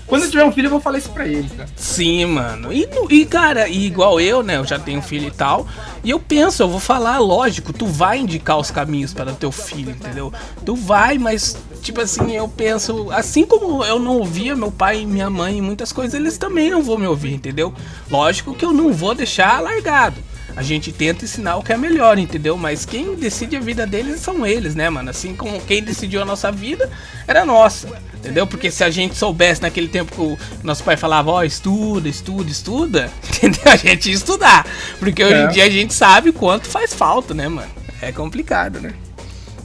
Quando 0.07 0.25
eu 0.25 0.31
tiver 0.31 0.45
um 0.45 0.51
filho, 0.51 0.67
eu 0.67 0.71
vou 0.71 0.81
falar 0.81 0.99
isso 0.99 1.11
pra 1.11 1.27
ele, 1.27 1.49
cara. 1.51 1.69
Sim, 1.77 2.25
mano. 2.27 2.73
E, 2.73 2.89
e, 3.11 3.25
cara, 3.25 3.69
e 3.69 3.87
igual 3.87 4.21
eu, 4.21 4.43
né? 4.43 4.57
Eu 4.57 4.65
já 4.65 4.79
tenho 4.79 5.01
filho 5.01 5.29
e 5.29 5.31
tal. 5.31 5.67
E 6.03 6.11
eu 6.11 6.19
penso, 6.19 6.65
eu 6.65 6.69
vou 6.69 6.81
falar, 6.81 7.19
lógico, 7.19 7.73
tu 7.73 7.87
vai 7.87 8.19
indicar 8.19 8.59
os 8.59 8.73
caminhos 8.73 9.15
para 9.15 9.31
o 9.31 9.37
teu 9.37 9.53
filho, 9.53 9.91
entendeu? 9.91 10.33
Tu 10.65 10.75
vai, 10.75 11.17
mas, 11.17 11.57
tipo 11.83 12.01
assim, 12.01 12.33
eu 12.33 12.49
penso, 12.49 13.11
assim 13.11 13.45
como 13.45 13.85
eu 13.85 13.99
não 13.99 14.19
ouvia 14.19 14.55
meu 14.57 14.71
pai 14.71 15.01
e 15.03 15.07
minha 15.07 15.29
mãe 15.29 15.59
em 15.59 15.61
muitas 15.61 15.93
coisas, 15.93 16.15
eles 16.15 16.39
também 16.39 16.71
não 16.71 16.83
vão 16.83 16.97
me 16.97 17.07
ouvir, 17.07 17.35
entendeu? 17.35 17.75
Lógico 18.11 18.55
que 18.55 18.65
eu 18.65 18.73
não 18.73 18.93
vou 18.93 19.15
deixar 19.15 19.61
largado. 19.61 20.17
A 20.55 20.63
gente 20.63 20.93
tenta 20.93 21.25
ensinar 21.25 21.57
o 21.57 21.63
que 21.63 21.73
é 21.73 21.77
melhor, 21.79 22.19
entendeu? 22.19 22.59
Mas 22.59 22.85
quem 22.85 23.15
decide 23.15 23.57
a 23.57 23.61
vida 23.61 23.87
deles 23.87 24.21
são 24.21 24.45
eles, 24.47 24.75
né, 24.75 24.91
mano? 24.91 25.09
Assim 25.09 25.35
como 25.35 25.59
quem 25.63 25.83
decidiu 25.83 26.21
a 26.21 26.27
nossa 26.27 26.53
vida 26.53 26.91
era 27.27 27.43
nossa, 27.47 27.89
entendeu? 28.15 28.47
Porque 28.47 28.71
se 28.71 28.85
a 28.85 28.91
gente 28.91 29.17
soubesse 29.17 29.63
naquele 29.63 29.89
tempo 29.89 30.13
que 30.15 30.21
o 30.21 30.39
nosso 30.63 30.85
pai 30.85 30.95
falava, 30.97 31.31
ó, 31.31 31.43
estuda, 31.43 32.07
estuda, 32.07 32.51
estuda, 32.51 33.11
entendeu? 33.33 33.63
A 33.73 33.77
gente 33.77 34.11
ia 34.11 34.15
estudar. 34.15 34.67
Porque 34.99 35.25
hoje 35.25 35.35
É. 35.35 35.45
em 35.45 35.49
dia 35.49 35.65
a 35.65 35.71
gente 35.71 35.95
sabe 35.95 36.29
o 36.29 36.33
quanto 36.35 36.67
faz 36.69 36.93
falta, 36.93 37.33
né, 37.33 37.49
mano? 37.49 37.71
É 38.03 38.13
complicado, 38.13 38.79
né? 38.79 38.93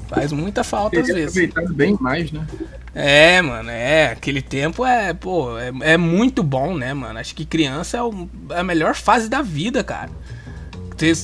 Faz 0.10 0.32
muita 0.32 0.64
falta 0.64 1.00
às 1.00 1.08
vezes. 1.08 1.30
aproveitado 1.30 1.74
bem 1.74 1.98
mais, 2.00 2.32
né? 2.32 2.46
É, 2.96 3.42
mano, 3.42 3.70
é. 3.70 4.12
Aquele 4.12 4.42
tempo 4.42 4.86
é, 4.86 5.14
pô, 5.14 5.58
é, 5.60 5.72
é 5.94 5.98
muito 5.98 6.42
bom, 6.42 6.76
né, 6.76 6.94
mano? 6.94 7.20
Acho 7.20 7.36
que 7.36 7.46
criança 7.46 7.98
é, 7.98 8.02
o- 8.04 8.28
é 8.52 8.60
a 8.60 8.64
melhor 8.64 8.96
fase 8.96 9.30
da 9.30 9.42
vida, 9.42 9.84
cara. 9.84 10.10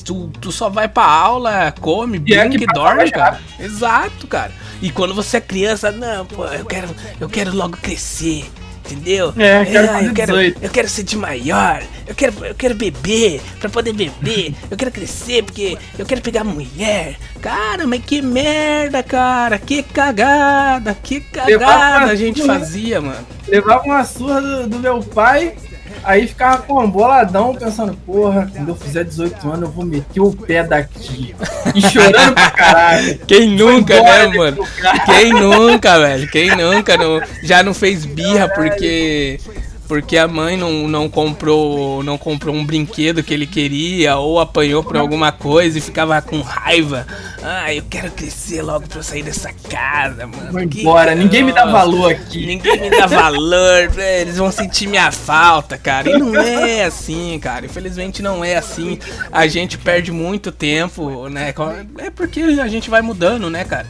Tu, 0.04 0.30
tu, 0.40 0.52
só 0.52 0.68
vai 0.68 0.86
pra 0.86 1.04
aula, 1.04 1.74
come, 1.80 2.16
é 2.16 2.20
brinca 2.20 2.50
que 2.58 2.62
e 2.62 2.66
dorme, 2.66 3.10
cara. 3.10 3.40
Exato, 3.58 4.26
cara. 4.28 4.52
E 4.80 4.88
quando 4.90 5.14
você 5.14 5.38
é 5.38 5.40
criança, 5.40 5.90
não, 5.90 6.24
pô, 6.26 6.44
eu 6.46 6.64
quero, 6.64 6.88
eu 7.20 7.28
quero 7.28 7.52
logo 7.56 7.76
crescer. 7.78 8.44
entendeu? 8.84 9.34
É, 9.36 9.62
eu 9.62 9.66
quero 9.66 9.86
fazer 9.88 10.08
eu, 10.08 10.14
quero, 10.14 10.32
18. 10.32 10.58
eu 10.62 10.70
quero 10.70 10.88
ser 10.88 11.02
de 11.02 11.16
maior, 11.16 11.82
eu 12.06 12.14
quero, 12.14 12.44
eu 12.44 12.54
quero 12.54 12.74
beber, 12.74 13.40
pra 13.60 13.70
poder 13.70 13.92
beber, 13.92 14.54
eu 14.70 14.76
quero 14.76 14.90
crescer 14.90 15.42
porque 15.42 15.76
eu 15.98 16.04
quero 16.04 16.20
pegar 16.20 16.44
mulher. 16.44 17.16
Cara, 17.40 17.86
mas 17.86 18.04
que 18.04 18.20
merda, 18.20 19.02
cara, 19.02 19.58
que 19.58 19.82
cagada, 19.82 20.96
que 21.02 21.20
cagada 21.20 22.12
a 22.12 22.14
gente 22.14 22.42
fazia, 22.42 23.00
mano. 23.00 23.26
Levava 23.48 23.84
uma 23.84 24.04
surra 24.04 24.40
do, 24.40 24.68
do 24.68 24.78
meu 24.78 25.00
pai, 25.02 25.54
aí 26.02 26.26
ficava 26.26 26.58
com 26.62 26.88
boladão, 26.90 27.54
pensando, 27.54 27.94
porra, 28.06 28.50
quando 28.54 28.68
eu 28.68 28.76
fizer 28.76 29.04
18 29.04 29.48
anos 29.48 29.62
eu 29.62 29.70
vou 29.70 29.84
meter 29.84 30.20
o 30.20 30.32
pé 30.32 30.62
daqui. 30.62 31.34
E 31.74 31.80
chorando 31.80 32.34
pra 32.34 32.50
caralho. 32.50 33.18
Quem 33.26 33.48
nunca, 33.50 34.00
né, 34.02 34.26
mano? 34.26 34.66
Quem 35.06 35.32
nunca, 35.32 35.98
velho? 35.98 36.30
Quem 36.30 36.56
nunca 36.56 36.96
não, 36.96 37.20
já 37.42 37.62
não 37.62 37.74
fez 37.74 38.04
birra 38.04 38.48
porque 38.48 39.40
porque 39.86 40.16
a 40.16 40.26
mãe 40.26 40.56
não, 40.56 40.88
não 40.88 41.08
comprou 41.08 42.02
não 42.02 42.16
comprou 42.16 42.54
um 42.54 42.64
brinquedo 42.64 43.22
que 43.22 43.32
ele 43.34 43.46
queria 43.46 44.16
ou 44.16 44.40
apanhou 44.40 44.82
por 44.82 44.96
alguma 44.96 45.30
coisa 45.30 45.78
e 45.78 45.80
ficava 45.80 46.20
com 46.22 46.40
raiva. 46.40 47.06
Ah, 47.42 47.72
eu 47.74 47.82
quero 47.90 48.10
crescer 48.12 48.62
logo 48.62 48.86
pra 48.88 48.98
eu 48.98 49.02
sair 49.02 49.22
dessa 49.22 49.52
casa, 49.68 50.26
mano. 50.26 50.50
Vou 50.52 50.66
Que- 50.66 50.80
embora, 50.80 51.14
ninguém 51.14 51.42
me 51.42 51.52
dá 51.52 51.66
valor 51.66 52.10
aqui. 52.12 52.46
Ninguém 52.46 52.80
me 52.80 52.90
dá 52.90 53.06
valor, 53.06 53.90
eles 54.20 54.36
vão 54.38 54.50
sentir 54.50 54.86
minha 54.86 55.10
falta, 55.12 55.76
cara. 55.76 56.08
E 56.10 56.18
não 56.18 56.34
é 56.40 56.84
assim, 56.84 57.38
cara. 57.38 57.66
Infelizmente 57.66 58.22
não 58.22 58.42
é 58.44 58.56
assim. 58.56 58.98
A 59.30 59.46
gente 59.46 59.76
perde 59.76 60.10
muito 60.10 60.50
tempo, 60.50 61.28
né? 61.28 61.52
É 61.98 62.10
porque 62.10 62.40
a 62.40 62.68
gente 62.68 62.88
vai 62.88 63.02
mudando, 63.02 63.50
né, 63.50 63.64
cara? 63.64 63.86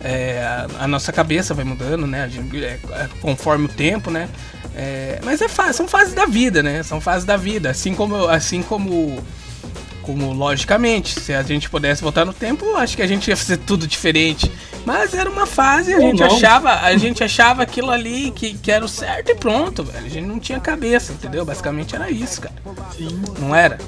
É, 0.00 0.42
a, 0.78 0.84
a 0.84 0.88
nossa 0.88 1.12
cabeça 1.12 1.54
vai 1.54 1.64
mudando, 1.64 2.06
né? 2.06 2.28
Gente- 2.28 2.64
é, 2.64 2.78
é, 2.90 3.08
conforme 3.20 3.66
o 3.66 3.68
tempo, 3.68 4.10
né? 4.10 4.28
É, 4.76 5.18
mas 5.24 5.40
é 5.40 5.48
são 5.72 5.88
fases 5.88 6.12
da 6.12 6.26
vida, 6.26 6.62
né? 6.62 6.82
São 6.82 7.00
fases 7.00 7.24
da 7.24 7.36
vida. 7.36 7.70
Assim 7.70 7.94
como, 7.94 8.28
assim 8.28 8.62
como 8.62 9.18
como 10.02 10.32
logicamente, 10.32 11.18
se 11.18 11.34
a 11.34 11.42
gente 11.42 11.68
pudesse 11.68 12.00
voltar 12.00 12.24
no 12.24 12.32
tempo, 12.32 12.76
acho 12.76 12.94
que 12.96 13.02
a 13.02 13.06
gente 13.08 13.26
ia 13.28 13.36
fazer 13.36 13.56
tudo 13.56 13.88
diferente. 13.88 14.50
Mas 14.84 15.12
era 15.12 15.28
uma 15.28 15.46
fase, 15.46 15.92
a 15.92 15.96
Ou 15.96 16.02
gente 16.02 16.20
não. 16.20 16.26
achava, 16.28 16.74
a 16.74 16.96
gente 16.96 17.24
achava 17.24 17.64
aquilo 17.64 17.90
ali 17.90 18.30
que, 18.30 18.54
que 18.54 18.70
era 18.70 18.84
o 18.84 18.88
certo 18.88 19.30
e 19.30 19.34
pronto, 19.34 19.82
velho. 19.82 20.06
A 20.06 20.08
gente 20.08 20.26
não 20.26 20.38
tinha 20.38 20.60
cabeça, 20.60 21.12
entendeu? 21.12 21.44
Basicamente 21.44 21.96
era 21.96 22.08
isso, 22.08 22.40
cara. 22.40 22.54
Sim, 22.96 23.20
Não 23.40 23.52
era? 23.52 23.78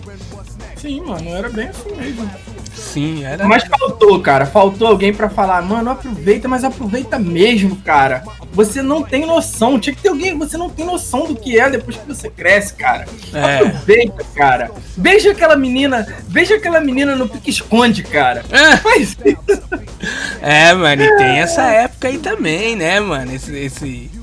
sim, 0.77 1.01
mano, 1.01 1.29
era 1.31 1.49
bem 1.49 1.69
assim 1.69 1.95
mesmo. 1.95 2.29
Sim, 2.75 3.25
era. 3.25 3.47
Mas 3.47 3.65
faltou, 3.65 4.21
cara. 4.21 4.47
Faltou 4.47 4.89
alguém 4.89 5.13
pra 5.13 5.29
falar, 5.29 5.63
mano, 5.63 5.91
aproveita, 5.91 6.49
mas 6.49 6.65
aproveita 6.65 7.19
mesmo, 7.19 7.77
cara. 7.77 8.23
Você 8.53 8.83
não 8.83 9.03
tem 9.03 9.27
noção. 9.27 9.79
Tinha 9.79 9.95
que 9.95 10.03
ter 10.03 10.09
alguém, 10.09 10.37
você 10.37 10.57
não 10.57 10.71
tem 10.71 10.85
noção 10.85 11.27
do 11.27 11.37
que 11.37 11.59
é 11.59 11.71
depois 11.71 11.97
que 11.97 12.07
você 12.07 12.31
cresce, 12.31 12.75
cara. 12.75 13.07
É. 13.33 13.57
Aproveita, 13.57 14.25
cara. 14.35 14.71
Beija 14.97 15.33
aquela 15.33 15.57
menina, 15.57 16.07
beija 16.29 16.57
aquela 16.57 16.81
menina 16.81 17.15
no 17.15 17.29
pique-esconde, 17.29 18.03
cara. 18.03 18.45
É. 18.51 18.77
Faz 18.79 19.17
isso. 19.25 19.63
É, 20.41 20.73
mano, 20.75 21.03
e 21.03 21.17
tem 21.17 21.39
essa 21.39 21.63
época 21.63 22.09
aí 22.09 22.19
também, 22.19 22.77
né, 22.77 23.01
mano? 23.01 23.33
Esse. 23.33 23.57
esse... 23.57 24.18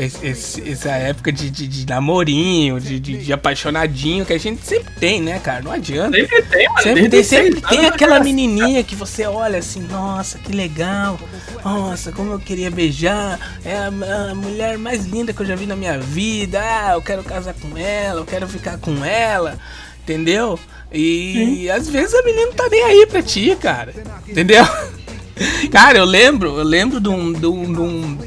esse- 0.00 0.70
essa 0.70 0.90
época 0.90 1.30
de, 1.32 1.50
de, 1.50 1.66
de 1.66 1.86
namorinho, 1.86 2.78
de, 2.80 2.98
de, 3.00 3.18
de 3.18 3.32
apaixonadinho 3.32 4.24
que 4.24 4.32
a 4.32 4.38
gente 4.38 4.64
sempre 4.66 4.92
tem, 4.98 5.20
né, 5.22 5.38
cara? 5.38 5.62
Não 5.62 5.72
adianta. 5.72 6.16
Sempre 6.16 6.42
tem, 6.42 6.68
mano. 6.68 6.82
Sempre 6.82 7.08
tem, 7.08 7.22
sempre 7.22 7.60
tem 7.62 7.86
aquela 7.86 8.20
menininha 8.20 8.82
que 8.84 8.94
você 8.94 9.26
olha 9.26 9.58
assim, 9.58 9.80
nossa, 9.82 10.38
que 10.38 10.52
legal, 10.52 11.18
nossa, 11.64 12.12
como 12.12 12.32
eu 12.32 12.38
queria 12.38 12.70
beijar, 12.70 13.58
é 13.64 13.76
a, 13.76 14.30
a 14.30 14.34
mulher 14.34 14.78
mais 14.78 15.04
linda 15.06 15.32
que 15.32 15.40
eu 15.40 15.46
já 15.46 15.54
vi 15.56 15.66
na 15.66 15.76
minha 15.76 15.98
vida, 15.98 16.60
ah, 16.62 16.92
eu 16.94 17.02
quero 17.02 17.22
casar 17.24 17.54
com 17.54 17.76
ela, 17.76 18.20
eu 18.20 18.24
quero 18.26 18.48
ficar 18.48 18.78
com 18.78 19.04
ela, 19.04 19.58
entendeu? 20.02 20.58
E 20.92 21.68
às 21.70 21.88
vezes 21.88 22.14
a 22.14 22.22
menina 22.22 22.46
não 22.46 22.52
tá 22.54 22.66
nem 22.70 22.82
aí 22.82 23.06
pra 23.06 23.22
ti, 23.22 23.54
cara, 23.60 23.92
entendeu? 24.26 24.64
Cara, 25.70 25.98
eu 25.98 26.04
lembro, 26.04 26.58
eu 26.58 26.64
lembro 26.64 26.98
de 27.00 27.08
um, 27.08 27.32
de 27.32 27.46
um, 27.46 27.72
de 27.72 27.80
um, 27.80 28.18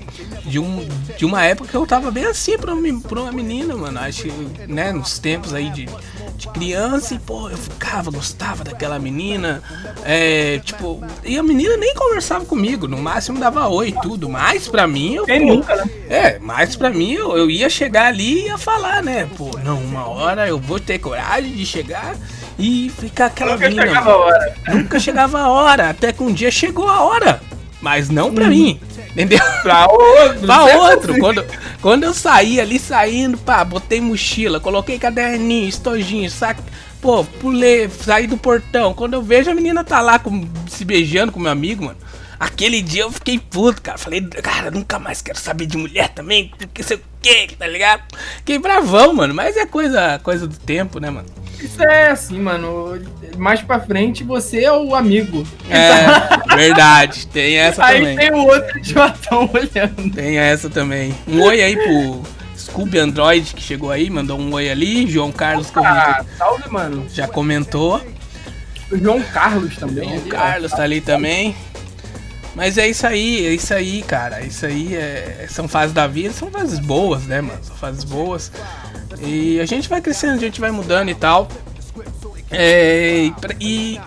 de, 0.46 0.60
um- 0.60 0.88
de 1.18 1.26
uma 1.26 1.44
época 1.46 1.70
que 1.70 1.76
eu 1.76 1.86
tava 1.86 2.12
bem 2.12 2.26
assim 2.26 2.58
pra, 2.58 2.74
uma- 2.74 3.02
pra 3.02 3.22
uma 3.22 3.32
menina, 3.32 3.76
mano. 3.76 4.00
Acho 4.00 4.24
que, 4.24 4.32
né, 4.68 4.92
nos 4.92 5.20
tempos 5.20 5.54
aí 5.54 5.70
de, 5.70 5.88
de 6.36 6.48
criança, 6.50 7.14
e 7.14 7.20
pô, 7.20 7.50
eu 7.50 7.58
ficava, 7.58 8.10
gostava 8.12 8.64
daquela 8.64 8.98
menina. 9.00 9.62
É, 10.04 10.60
tipo, 10.64 11.04
e 11.24 11.38
a 11.38 11.44
menina 11.44 11.78
nem 11.78 11.94
conversava 11.96 12.46
comigo, 12.46 12.88
no 12.88 12.98
máximo 12.98 13.40
dava 13.40 13.68
oi 13.68 13.90
e 13.90 14.02
tudo. 14.02 14.28
Mas 14.30 14.68
pra 14.68 14.88
mim, 14.88 15.16
eu. 15.16 15.26
Quem 15.26 15.42
pô, 15.42 15.54
nunca, 15.56 15.76
né? 15.76 15.90
É, 16.10 16.40
mas 16.40 16.76
pra 16.76 16.90
mim 16.90 17.14
eu, 17.14 17.38
eu 17.38 17.50
ia 17.50 17.70
chegar 17.70 18.08
ali 18.08 18.40
e 18.42 18.46
ia 18.48 18.58
falar, 18.58 19.02
né? 19.04 19.28
Pô, 19.38 19.50
não, 19.64 19.80
uma 19.80 20.08
hora 20.08 20.48
eu 20.48 20.60
vou 20.60 20.80
ter 20.80 21.00
coragem 21.00 21.52
de 21.54 21.66
chegar 21.66 22.16
e 22.60 22.92
ficar 23.00 23.28
aquela 23.28 23.54
Nunca 23.54 23.70
mina. 23.70 23.82
chegava 23.84 24.12
a 24.12 24.18
hora. 24.18 24.56
Nunca 24.68 25.00
chegava 25.00 25.40
a 25.40 25.50
hora, 25.50 25.90
até 25.90 26.12
que 26.14 26.22
um 26.24 26.34
dia 26.34 26.52
chegou 26.52 26.88
a 26.88 27.02
hora. 27.02 27.42
Mas 27.82 28.10
não 28.10 28.34
pra 28.34 28.48
mim, 28.48 28.80
entendeu? 29.10 29.40
Pra 29.64 29.88
outro. 29.88 30.46
Pra 30.46 30.66
outro. 30.66 31.20
Quando, 31.20 31.46
quando 31.82 32.04
eu 32.04 32.14
saí 32.14 32.60
ali 32.60 32.78
saindo, 32.78 33.38
pá, 33.38 33.64
botei 33.64 34.00
mochila, 34.00 34.60
coloquei 34.60 35.00
caderninho, 35.00 35.68
estojinho, 35.68 36.30
saco. 36.30 36.64
Pô, 37.02 37.24
pulei, 37.24 37.90
saí 37.90 38.28
do 38.28 38.38
portão. 38.38 38.94
Quando 38.94 39.16
eu 39.16 39.22
vejo 39.24 39.50
a 39.50 39.56
menina 39.56 39.84
tá 39.84 40.00
lá 40.00 40.20
com, 40.20 40.48
se 40.70 40.86
beijando 40.86 41.32
com 41.32 41.40
meu 41.40 41.52
amigo, 41.52 41.86
mano. 41.86 41.98
Aquele 42.40 42.82
dia 42.82 43.04
eu 43.04 43.12
fiquei 43.12 43.40
puto, 43.40 43.82
cara. 43.82 43.98
Falei, 43.98 44.22
cara, 44.22 44.72
nunca 44.72 45.00
mais 45.00 45.22
quero 45.22 45.40
saber 45.40 45.66
de 45.66 45.78
mulher 45.78 46.10
também, 46.10 46.52
porque 46.58 46.84
sei 46.84 46.98
o 46.98 47.02
que, 47.22 47.56
tá 47.56 47.68
ligado? 47.68 48.04
Fiquei 48.38 48.60
bravão, 48.60 49.14
mano. 49.14 49.34
Mas 49.34 49.58
é 49.58 49.66
coisa, 49.66 50.20
coisa 50.24 50.48
do 50.48 50.58
tempo, 50.58 51.00
né, 51.00 51.10
mano? 51.10 51.28
Isso 51.62 51.84
é 51.84 52.10
assim, 52.10 52.40
mano. 52.40 53.00
Mais 53.38 53.62
pra 53.62 53.80
frente 53.80 54.24
você 54.24 54.64
é 54.64 54.72
o 54.72 54.96
amigo. 54.96 55.46
É, 55.70 56.56
verdade. 56.56 57.28
Tem 57.28 57.58
essa 57.58 57.84
Aí 57.86 58.00
também. 58.00 58.18
tem 58.18 58.32
o 58.32 58.46
outro 58.48 58.78
idiotão 58.80 59.50
olhando. 59.54 60.12
Tem 60.14 60.38
essa 60.38 60.70
também. 60.70 61.16
Um 61.28 61.42
oi 61.42 61.62
aí 61.62 61.76
pro 61.76 62.22
Scooby 62.58 63.00
Android 63.00 63.54
que 63.54 63.62
chegou 63.62 63.92
aí, 63.92 64.10
mandou 64.10 64.40
um 64.40 64.54
oi 64.54 64.70
ali. 64.70 65.08
João 65.10 65.32
Carlos 65.32 65.68
vi 65.70 65.74
Ah, 65.86 66.24
salve, 66.38 66.70
mano. 66.70 67.06
já 67.14 67.28
comentou. 67.28 68.02
O 68.92 68.98
João 68.98 69.22
Carlos 69.22 69.76
também. 69.78 70.04
João 70.10 70.18
ali, 70.20 70.28
ó. 70.28 70.32
Carlos 70.36 70.72
tá 70.72 70.84
ali 70.84 71.00
também. 71.02 71.56
Mas 72.54 72.78
é 72.78 72.90
isso 72.90 73.08
aí, 73.08 73.46
é 73.48 73.54
isso 73.54 73.74
aí, 73.74 74.02
cara. 74.04 74.42
Isso 74.42 74.66
aí 74.66 74.94
é, 74.94 75.48
são 75.50 75.70
fases 75.70 75.94
da 75.94 76.06
vida, 76.06 76.34
são 76.34 76.52
fases 76.52 76.80
boas, 76.80 77.24
né, 77.24 77.40
mano? 77.40 77.60
São 77.64 77.76
fases 77.78 78.04
boas. 78.04 78.52
E 79.22 79.60
a 79.60 79.66
gente 79.66 79.88
vai 79.88 80.02
crescendo, 80.02 80.34
a 80.36 80.40
gente 80.40 80.60
vai 80.60 80.72
mudando 80.72 81.10
e 81.10 81.16
tal. 81.16 81.48
É, 82.50 83.30
e, 83.60 84.00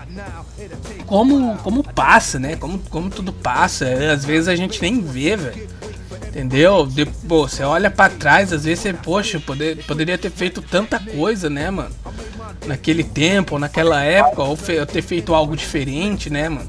como, 1.05 1.57
como 1.57 1.83
passa, 1.83 2.37
né? 2.39 2.55
Como, 2.55 2.77
como 2.89 3.09
tudo 3.09 3.33
passa. 3.33 3.85
Às 4.13 4.23
vezes 4.25 4.47
a 4.47 4.55
gente 4.55 4.81
nem 4.81 5.01
vê, 5.01 5.35
velho. 5.35 5.67
Entendeu? 6.27 6.85
De, 6.85 7.05
pô, 7.05 7.47
você 7.47 7.63
olha 7.63 7.89
pra 7.89 8.09
trás, 8.09 8.51
às 8.51 8.65
vezes 8.65 8.79
você, 8.81 8.93
poxa, 8.93 9.39
poder, 9.39 9.77
poderia 9.85 10.17
ter 10.17 10.29
feito 10.29 10.61
tanta 10.61 10.99
coisa, 10.99 11.49
né, 11.49 11.71
mano? 11.71 11.95
Naquele 12.65 13.03
tempo, 13.03 13.57
naquela 13.57 14.03
época, 14.03 14.43
ou 14.43 14.55
fe- 14.57 14.85
ter 14.85 15.01
feito 15.01 15.33
algo 15.33 15.55
diferente, 15.55 16.29
né, 16.29 16.49
mano? 16.49 16.67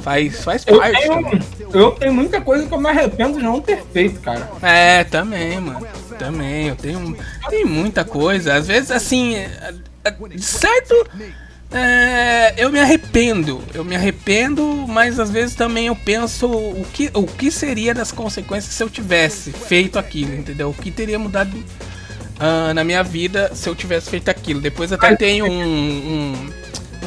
Faz, 0.00 0.42
faz 0.42 0.64
Eu 0.66 0.78
parte. 0.78 1.00
tenho, 1.00 1.40
eu 1.72 1.90
tenho 1.92 2.12
muita 2.12 2.40
coisa 2.40 2.66
que 2.66 2.74
eu 2.74 2.80
me 2.80 2.88
arrependo 2.88 3.38
de 3.38 3.44
não 3.44 3.60
ter 3.60 3.82
feito, 3.92 4.20
cara. 4.20 4.50
É, 4.60 5.04
também, 5.04 5.60
mano. 5.60 5.86
Também, 6.18 6.68
eu 6.68 6.76
tenho, 6.76 7.16
tenho 7.48 7.68
muita 7.68 8.04
coisa. 8.04 8.54
Às 8.54 8.66
vezes, 8.66 8.90
assim, 8.90 9.34
é, 9.36 9.74
é, 10.04 10.14
certo, 10.38 10.94
é, 11.72 12.54
eu 12.56 12.70
me 12.70 12.78
arrependo. 12.78 13.60
Eu 13.74 13.84
me 13.84 13.96
arrependo, 13.96 14.62
mas 14.88 15.18
às 15.18 15.30
vezes 15.30 15.54
também 15.56 15.86
eu 15.88 15.96
penso 15.96 16.46
o 16.46 16.86
que, 16.92 17.10
o 17.14 17.24
que 17.26 17.50
seria 17.50 17.92
das 17.92 18.12
consequências 18.12 18.72
se 18.74 18.82
eu 18.82 18.88
tivesse 18.88 19.50
feito 19.52 19.98
aquilo, 19.98 20.34
entendeu? 20.34 20.70
O 20.70 20.74
que 20.74 20.90
teria 20.90 21.18
mudado 21.18 21.50
ah, 22.38 22.72
na 22.74 22.84
minha 22.84 23.02
vida 23.02 23.50
se 23.54 23.68
eu 23.68 23.74
tivesse 23.74 24.08
feito 24.10 24.28
aquilo. 24.28 24.60
Depois 24.60 24.92
até 24.92 25.16
tenho 25.16 25.46
um, 25.46 25.52
um, 25.52 26.50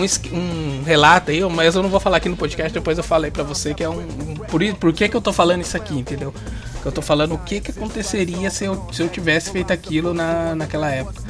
um, 0.01 0.37
um 0.37 0.83
relato 0.83 1.31
aí, 1.31 1.41
mas 1.49 1.75
eu 1.75 1.81
não 1.83 1.89
vou 1.89 1.99
falar 1.99 2.17
aqui 2.17 2.27
no 2.29 2.35
podcast, 2.37 2.73
depois 2.73 2.97
eu 2.97 3.03
falei 3.03 3.31
pra 3.31 3.43
você 3.43 3.73
que 3.73 3.83
é 3.83 3.89
um. 3.89 3.99
um- 3.99 4.35
por, 4.49 4.61
por 4.75 4.93
que, 4.93 5.07
que 5.09 5.15
eu 5.15 5.21
tô 5.21 5.31
falando 5.33 5.61
isso 5.61 5.75
aqui, 5.77 5.97
entendeu? 5.97 6.33
Que 6.81 6.87
eu 6.87 6.91
tô 6.91 7.01
falando 7.01 7.33
o 7.33 7.37
que, 7.37 7.59
que 7.59 7.71
aconteceria 7.71 8.49
se 8.49 8.65
eu, 8.65 8.87
se 8.91 9.01
eu 9.01 9.09
tivesse 9.09 9.51
feito 9.51 9.71
aquilo 9.71 10.13
na, 10.13 10.55
naquela 10.55 10.89
época. 10.89 11.21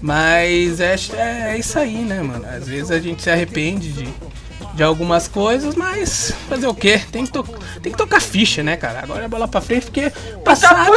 Mas 0.00 0.80
é, 0.80 0.96
é 1.14 1.58
isso 1.58 1.78
aí, 1.78 1.98
né, 1.98 2.22
mano? 2.22 2.46
Às 2.46 2.66
vezes 2.66 2.90
a 2.90 2.98
gente 2.98 3.22
se 3.22 3.30
arrepende 3.30 3.92
de, 3.92 4.08
de 4.74 4.82
algumas 4.82 5.28
coisas, 5.28 5.74
mas 5.74 6.32
fazer 6.48 6.66
o 6.66 6.74
quê? 6.74 7.00
Tem 7.12 7.26
que, 7.26 7.32
tem 7.82 7.92
que 7.92 7.98
tocar 7.98 8.20
ficha, 8.20 8.62
né, 8.62 8.76
cara? 8.76 9.00
Agora 9.02 9.24
é 9.24 9.28
bola 9.28 9.46
pra 9.46 9.60
frente, 9.60 9.86
porque 9.86 10.10
o 10.34 10.40
passado, 10.40 10.90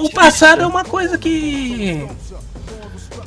o 0.00 0.10
passado 0.10 0.62
é 0.62 0.66
uma 0.66 0.84
coisa 0.84 1.16
que. 1.16 2.04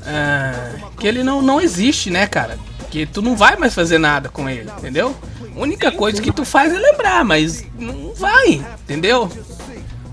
ah, 0.05 0.73
que 0.99 1.07
ele 1.07 1.23
não, 1.23 1.41
não 1.41 1.61
existe, 1.61 2.09
né, 2.09 2.27
cara? 2.27 2.57
Porque 2.79 3.05
tu 3.05 3.21
não 3.21 3.35
vai 3.35 3.55
mais 3.55 3.73
fazer 3.73 3.97
nada 3.97 4.27
com 4.27 4.49
ele, 4.49 4.69
entendeu? 4.77 5.15
A 5.55 5.59
única 5.59 5.91
coisa 5.91 6.21
que 6.21 6.31
tu 6.31 6.43
faz 6.43 6.73
é 6.73 6.77
lembrar, 6.77 7.23
mas 7.23 7.65
não 7.79 8.13
vai, 8.13 8.65
entendeu? 8.83 9.31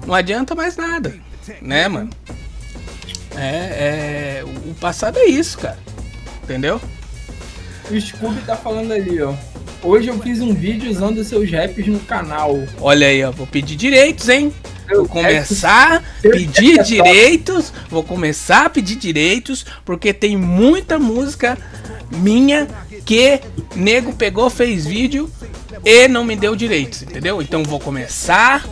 Não 0.06 0.14
adianta 0.14 0.54
mais 0.54 0.76
nada. 0.76 1.14
né, 1.61 1.88
mano? 1.88 2.11
É, 3.37 4.40
é. 4.40 4.44
O 4.44 4.75
passado 4.75 5.18
é 5.18 5.25
isso, 5.26 5.59
cara. 5.59 5.78
Entendeu? 6.42 6.80
O 7.90 8.00
Scooby 8.00 8.40
tá 8.42 8.56
falando 8.56 8.92
ali, 8.92 9.21
ó. 9.23 9.35
Hoje 9.82 10.09
eu 10.09 10.18
fiz 10.21 10.40
um 10.40 10.54
vídeo 10.54 10.90
usando 10.90 11.25
seus 11.25 11.50
raps 11.50 11.87
no 11.87 11.99
canal. 12.00 12.56
Olha 12.80 13.06
aí, 13.06 13.25
ó. 13.25 13.30
Vou 13.30 13.47
pedir 13.47 13.76
direitos, 13.76 14.28
hein? 14.28 14.52
Vou 14.88 15.09
começar 15.09 15.97
a 15.97 16.28
pedir 16.28 16.82
direitos. 16.82 17.73
Vou 17.88 18.04
começar 18.04 18.66
a 18.66 18.71
pedir 18.71 18.97
direitos. 18.97 19.64
Porque 19.85 20.12
tem 20.12 20.37
muita 20.37 20.99
música 20.99 21.59
minha 22.11 22.68
que 23.04 23.40
nego 23.75 24.12
pegou, 24.12 24.49
fez 24.50 24.87
vídeo 24.87 25.30
e 25.85 26.06
não 26.09 26.25
me 26.25 26.37
deu 26.37 26.54
direitos, 26.54 27.02
entendeu? 27.02 27.40
Então 27.42 27.62
vou 27.64 27.80
começar 27.80 28.64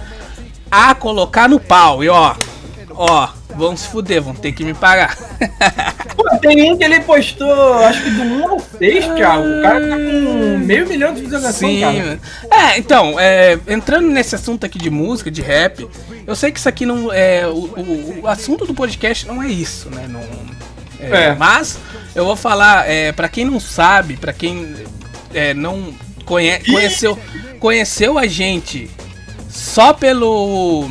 a 0.70 0.94
colocar 0.94 1.48
no 1.48 1.58
pau. 1.60 2.02
E 2.04 2.08
ó, 2.08 2.34
ó, 2.90 3.28
vão 3.56 3.76
se 3.76 3.88
fuder, 3.88 4.22
vão 4.22 4.34
ter 4.34 4.52
que 4.52 4.64
me 4.64 4.74
pagar. 4.74 5.16
Pô, 6.16 6.28
tem 6.38 6.70
um 6.72 6.76
que 6.76 6.84
ele 6.84 7.00
postou, 7.00 7.74
acho 7.84 8.02
que 8.02 8.10
do 8.10 8.22
1 8.22 8.48
ao 8.48 8.60
6, 8.60 9.04
Thiago. 9.14 9.42
O 9.42 9.62
cara 9.62 9.80
tá 9.80 9.96
com 9.96 10.58
meio 10.58 10.86
milhão 10.86 11.14
de 11.14 11.22
visualizações, 11.22 11.70
Sim, 11.72 11.80
cara. 11.80 12.20
É, 12.50 12.78
então, 12.78 13.18
é, 13.18 13.58
entrando 13.68 14.08
nesse 14.08 14.34
assunto 14.34 14.64
aqui 14.66 14.78
de 14.78 14.90
música, 14.90 15.30
de 15.30 15.40
rap, 15.42 15.88
eu 16.26 16.36
sei 16.36 16.52
que 16.52 16.58
isso 16.58 16.68
aqui 16.68 16.84
não 16.86 17.12
é. 17.12 17.46
O, 17.46 17.52
o- 17.52 18.20
o 18.22 18.28
assunto 18.28 18.66
do 18.66 18.74
podcast 18.74 19.26
não 19.26 19.42
é 19.42 19.48
isso, 19.48 19.88
né? 19.90 20.06
Não, 20.08 20.20
é, 21.00 21.28
É. 21.30 21.34
Mas 21.34 21.78
eu 22.14 22.24
vou 22.24 22.36
falar, 22.36 22.88
é, 22.88 23.12
para 23.12 23.28
quem 23.28 23.44
não 23.44 23.58
sabe, 23.58 24.16
pra 24.16 24.32
quem 24.32 24.74
é, 25.32 25.54
não 25.54 25.94
conhe, 26.26 26.58
conheceu, 26.70 27.18
conheceu 27.58 28.18
a 28.18 28.26
gente 28.26 28.90
só 29.50 29.92
pelo. 29.92 30.88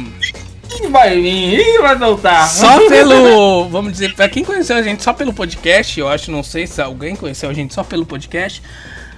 Ih, 0.81 0.87
vai 0.87 1.19
vir, 1.19 1.81
vai 1.81 1.97
soltar. 1.97 2.47
Só 2.47 2.77
pelo. 2.87 3.67
Vamos 3.69 3.93
dizer, 3.93 4.13
pra 4.13 4.29
quem 4.29 4.43
conheceu 4.43 4.75
a 4.75 4.81
gente 4.81 5.03
só 5.03 5.13
pelo 5.13 5.33
podcast, 5.33 5.99
eu 5.99 6.07
acho, 6.07 6.31
não 6.31 6.43
sei 6.43 6.67
se 6.67 6.81
alguém 6.81 7.15
conheceu 7.15 7.49
a 7.49 7.53
gente 7.53 7.73
só 7.73 7.83
pelo 7.83 8.05
podcast. 8.05 8.61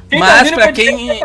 Quem 0.09 0.19
tá 0.19 0.25
mas 0.25 0.39
ouvindo 0.39 0.55
pra 0.55 0.71
quem. 0.71 1.21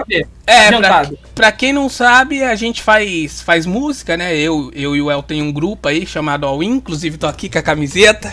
É, 0.47 0.73
pra, 0.79 1.11
pra 1.35 1.53
quem 1.53 1.73
não 1.73 1.89
sabe, 1.89 2.43
a 2.43 2.55
gente 2.55 2.83
faz, 2.83 3.43
faz 3.43 3.67
música, 3.67 4.17
né? 4.17 4.37
Eu, 4.37 4.71
eu 4.75 4.95
e 4.95 5.03
o 5.03 5.11
El 5.11 5.23
tem 5.23 5.43
um 5.43 5.53
grupo 5.53 5.89
aí 5.89 6.07
chamado 6.07 6.47
All 6.47 6.63
In, 6.63 6.77
inclusive 6.77 7.19
tô 7.19 7.27
aqui 7.27 7.49
com 7.49 7.59
a 7.59 7.63
camiseta. 7.63 8.33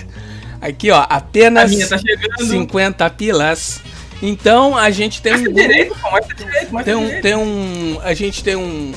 Aqui, 0.61 0.91
ó, 0.91 1.05
apenas 1.09 1.75
tá 1.89 1.97
chegando. 1.97 2.45
50 2.45 3.09
pilas. 3.09 3.81
Então 4.21 4.77
a 4.77 4.89
gente 4.89 5.21
tem 5.21 5.33
um 5.33 5.43
grupo. 5.43 5.59
direito, 5.59 5.97
pô, 5.99 6.09
direito, 6.35 6.83
Tem 6.85 6.95
um, 6.95 7.05
direito. 7.05 7.21
tem 7.21 7.35
um. 7.35 7.99
A 8.01 8.13
gente 8.13 8.43
tem 8.43 8.55
um. 8.55 8.93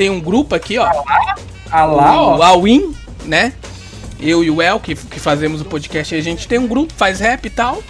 Tem 0.00 0.08
um 0.08 0.18
grupo 0.18 0.54
aqui, 0.54 0.78
ó. 0.78 0.90
Ah 1.70 1.84
lá, 1.84 2.22
o 2.22 2.38
ó. 2.38 2.42
All 2.42 2.66
In, 2.66 2.94
né? 3.26 3.52
Eu 4.18 4.42
e 4.42 4.50
o 4.50 4.62
El, 4.62 4.80
que, 4.80 4.94
que 4.94 5.20
fazemos 5.20 5.60
o 5.60 5.64
podcast, 5.66 6.14
a 6.14 6.22
gente 6.22 6.48
tem 6.48 6.58
um 6.58 6.66
grupo, 6.66 6.90
faz 6.96 7.20
rap 7.20 7.44
e 7.44 7.50
tal. 7.50 7.82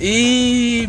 E 0.00 0.88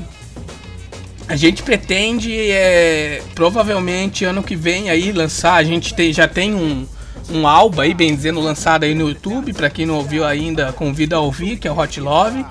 a 1.28 1.36
gente 1.36 1.62
pretende, 1.62 2.36
é, 2.50 3.22
provavelmente, 3.36 4.26
ano 4.26 4.42
que 4.42 4.56
vem 4.56 4.90
aí, 4.90 5.12
lançar. 5.12 5.54
A 5.54 5.64
gente 5.64 5.94
tem, 5.94 6.12
já 6.12 6.28
tem 6.28 6.56
um, 6.56 6.88
um 7.30 7.48
álbum 7.48 7.82
aí, 7.82 7.94
bem 7.94 8.16
dizendo, 8.16 8.40
lançado 8.40 8.86
aí 8.86 8.96
no 8.96 9.08
YouTube. 9.08 9.54
Pra 9.54 9.70
quem 9.70 9.86
não 9.86 9.98
ouviu 9.98 10.26
ainda, 10.26 10.74
convido 10.74 11.16
a 11.16 11.20
ouvir, 11.20 11.58
que 11.58 11.68
é 11.68 11.72
o 11.72 11.78
Hot 11.78 12.00
Love. 12.00 12.44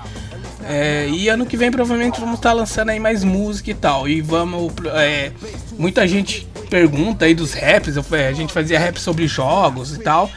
É, 0.63 1.09
e 1.09 1.27
ano 1.27 1.45
que 1.45 1.57
vem 1.57 1.69
provavelmente 1.69 2.17
vamos 2.19 2.35
estar 2.35 2.53
lançando 2.53 2.91
aí 2.91 2.99
mais 2.99 3.25
música 3.25 3.71
e 3.71 3.73
tal. 3.73 4.07
E 4.07 4.21
vamos. 4.21 4.71
é, 4.93 5.33
muita 5.77 6.07
gente 6.07 6.47
pergunta 6.69 7.25
aí 7.25 7.33
dos 7.33 7.53
raps. 7.53 7.95
eu- 7.95 8.05
é, 8.11 8.27
a 8.27 8.33
gente 8.33 8.53
fazia 8.53 8.79
rap 8.79 8.97
sobre 8.99 9.27
jogos 9.27 9.93
e 9.95 9.99
tal. 9.99 10.29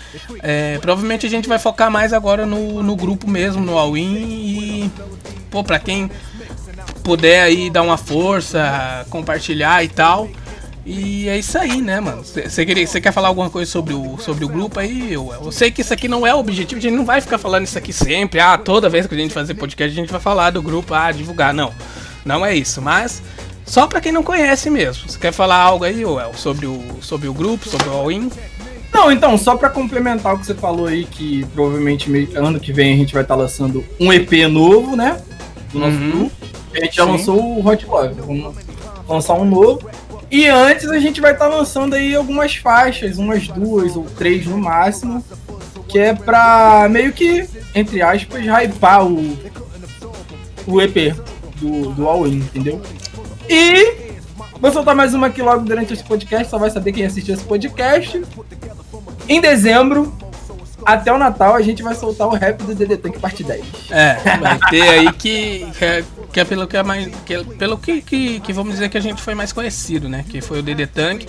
É, 0.43 0.79
provavelmente 0.79 1.27
a 1.27 1.31
gente 1.31 1.49
vai 1.49 1.59
focar 1.59 1.91
mais 1.91 2.13
agora 2.13 2.45
no, 2.47 2.83
no 2.83 2.97
grupo 2.97 3.29
mesmo, 3.29 3.63
no 3.65 3.77
All-In. 3.79 4.15
E. 4.17 4.91
Pô, 5.51 5.63
pra 5.63 5.79
quem 5.79 6.11
puder 7.05 7.43
aí 7.43 7.69
dar 7.71 7.83
uma 7.83 7.97
força, 7.97 9.07
compartilhar 9.11 9.85
e 9.85 9.89
tal. 9.89 10.29
E 10.85 11.29
é 11.29 11.39
isso 11.39 11.57
aí, 11.59 11.81
né, 11.81 12.01
mano? 12.01 12.25
Você 12.25 13.01
quer 13.01 13.13
falar 13.13 13.29
alguma 13.29 13.49
coisa 13.49 13.71
sobre 13.71 13.95
o, 13.95 14.19
sobre 14.19 14.45
o 14.45 14.49
grupo 14.49 14.81
aí? 14.81 15.13
Eu, 15.13 15.33
eu 15.33 15.53
sei 15.53 15.71
que 15.71 15.81
isso 15.81 15.95
aqui 15.95 16.09
não 16.09 16.27
é 16.27 16.35
o 16.35 16.39
objetivo, 16.39 16.81
a 16.81 16.83
gente 16.83 16.97
não 16.97 17.05
vai 17.05 17.21
ficar 17.21 17.39
falando 17.39 17.65
isso 17.67 17.79
aqui 17.79 17.93
sempre. 17.93 18.41
Ah, 18.41 18.59
toda 18.59 18.89
vez 18.89 19.07
que 19.07 19.15
a 19.15 19.19
gente 19.19 19.33
fazer 19.33 19.55
podcast, 19.55 19.97
a 19.97 20.01
gente 20.01 20.11
vai 20.11 20.21
falar 20.21 20.51
do 20.51 20.61
grupo, 20.61 20.93
ah, 20.93 21.13
divulgar. 21.13 21.55
Não, 21.55 21.73
não 22.25 22.45
é 22.45 22.57
isso. 22.57 22.83
Mas 22.83 23.23
só 23.73 23.87
pra 23.87 24.03
quem 24.03 24.13
não 24.13 24.23
conhece 24.23 24.69
mesmo. 24.69 25.09
Você 25.09 25.19
quer 25.19 25.33
falar 25.33 25.57
algo 25.57 25.83
aí, 25.83 26.03
El, 26.03 26.35
sobre 26.35 26.67
o, 26.67 26.79
sobre 27.01 27.27
o 27.27 27.33
grupo, 27.33 27.67
sobre 27.67 27.89
o 27.89 27.93
All-In? 27.93 28.31
Não, 28.93 29.11
então, 29.11 29.39
só 29.39 29.57
pra 29.57 29.71
complementar 29.71 30.35
o 30.35 30.39
que 30.39 30.45
você 30.45 30.55
falou 30.55 30.89
aí, 30.89 31.07
que 31.07 31.43
provavelmente 31.55 32.29
ano 32.35 32.61
que 32.61 32.71
vem 32.71 32.93
a 32.93 32.97
gente 32.99 33.15
vai 33.15 33.23
estar 33.23 33.35
lançando 33.35 33.83
um 33.99 34.13
EP 34.13 34.31
novo, 34.51 34.95
né? 34.95 35.19
Do 35.73 35.79
nosso 35.79 35.97
Uhum. 35.97 36.11
grupo. 36.11 36.33
A 36.75 36.85
gente 36.85 36.97
já 36.97 37.05
Sim. 37.07 37.13
lançou 37.13 37.41
o 37.43 37.67
Hot 37.67 37.87
Love. 37.87 38.15
Vamos 38.21 38.55
lançar 39.09 39.35
um 39.37 39.47
novo. 39.47 39.89
E 40.31 40.47
antes 40.49 40.91
a 40.91 40.99
gente 40.99 41.23
vai 41.23 41.33
estar 41.33 41.47
lançando 41.49 41.95
aí 41.95 42.15
algumas 42.15 42.55
faixas, 42.55 43.17
umas 43.17 43.49
duas 43.49 43.97
ou 43.97 44.05
três 44.05 44.45
no 44.45 44.59
máximo. 44.59 45.25
Que 45.89 45.99
é 45.99 46.15
pra 46.15 46.89
meio 46.91 47.11
que, 47.15 47.49
entre 47.75 48.03
aspas, 48.03 48.43
hypar 48.45 49.07
o, 49.07 49.35
o 50.67 50.79
EP 50.83 51.15
do, 51.57 51.91
do 51.95 52.07
All 52.07 52.27
In, 52.27 52.37
entendeu? 52.37 52.83
E 53.55 54.15
vou 54.59 54.73
soltar 54.73 54.95
mais 54.95 55.13
uma 55.13 55.27
aqui 55.27 55.43
logo 55.43 55.63
durante 55.63 55.93
esse 55.93 56.03
podcast, 56.03 56.49
só 56.49 56.57
vai 56.57 56.71
saber 56.71 56.91
quem 56.91 57.05
assistiu 57.05 57.35
esse 57.35 57.45
podcast. 57.45 58.23
Em 59.29 59.43
dezembro, 59.43 60.11
até 60.87 61.13
o 61.13 61.19
Natal, 61.19 61.55
a 61.55 61.61
gente 61.61 61.83
vai 61.83 61.95
soltar 61.95 62.29
o 62.29 62.31
rap 62.31 62.63
do 62.63 62.75
DD 62.75 62.97
Tank 62.97 63.19
parte 63.21 63.45
10. 63.45 63.63
É, 63.91 64.15
vai 64.41 64.59
ter 64.71 64.89
aí 64.89 65.13
que, 65.13 65.71
que, 65.79 65.85
é, 65.85 66.05
que 66.33 66.41
é 66.41 66.45
pelo 66.47 66.67
que 66.67 66.79
é 66.79 66.83
mais. 66.83 67.07
Que 67.27 67.35
é 67.35 67.45
pelo 67.45 67.77
que, 67.77 68.01
que, 68.01 68.41
que 68.41 68.53
vamos 68.55 68.73
dizer 68.73 68.89
que 68.89 68.97
a 68.97 69.03
gente 69.03 69.21
foi 69.21 69.35
mais 69.35 69.53
conhecido, 69.53 70.09
né? 70.09 70.25
Que 70.27 70.41
foi 70.41 70.61
o 70.61 70.63
DD 70.63 70.87
Tank. 70.87 71.27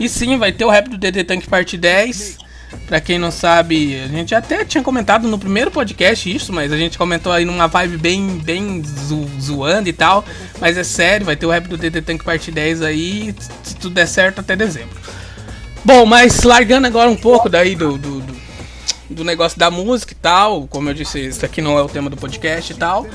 E 0.00 0.08
sim, 0.08 0.38
vai 0.38 0.52
ter 0.52 0.64
o 0.64 0.70
rap 0.70 0.88
do 0.88 0.96
DD 0.96 1.24
Tank 1.24 1.46
parte 1.46 1.76
10. 1.76 2.38
Pra 2.86 3.00
quem 3.00 3.18
não 3.18 3.32
sabe, 3.32 4.00
a 4.00 4.06
gente 4.06 4.32
até 4.34 4.64
tinha 4.64 4.82
comentado 4.82 5.26
no 5.26 5.38
primeiro 5.38 5.70
podcast 5.72 6.32
isso, 6.32 6.52
mas 6.52 6.72
a 6.72 6.76
gente 6.76 6.96
comentou 6.96 7.32
aí 7.32 7.44
numa 7.44 7.66
vibe 7.66 7.96
bem, 7.96 8.26
bem 8.38 8.82
zo- 8.84 9.28
zoando 9.40 9.88
e 9.88 9.92
tal. 9.92 10.24
Mas 10.60 10.76
é 10.76 10.84
sério, 10.84 11.26
vai 11.26 11.34
ter 11.34 11.46
o 11.46 11.50
rap 11.50 11.66
do 11.66 11.76
DD 11.76 12.00
Tank 12.02 12.22
parte 12.22 12.52
10 12.52 12.82
aí, 12.82 13.34
se 13.64 13.74
tudo 13.76 13.94
der 13.94 14.06
certo 14.06 14.40
até 14.40 14.54
dezembro. 14.54 14.96
Bom, 15.84 16.06
mas 16.06 16.42
largando 16.42 16.86
agora 16.86 17.10
um 17.10 17.16
pouco 17.16 17.48
daí 17.48 17.74
do, 17.74 17.96
do, 17.98 18.20
do, 18.20 18.35
do 19.08 19.22
negócio 19.24 19.58
da 19.58 19.70
música 19.70 20.12
e 20.12 20.16
tal, 20.16 20.66
como 20.68 20.88
eu 20.90 20.94
disse, 20.94 21.18
isso 21.20 21.44
aqui 21.44 21.60
não 21.62 21.78
é 21.78 21.82
o 21.82 21.88
tema 21.88 22.10
do 22.10 22.16
podcast 22.16 22.72
e 22.72 22.76
tal. 22.76 23.06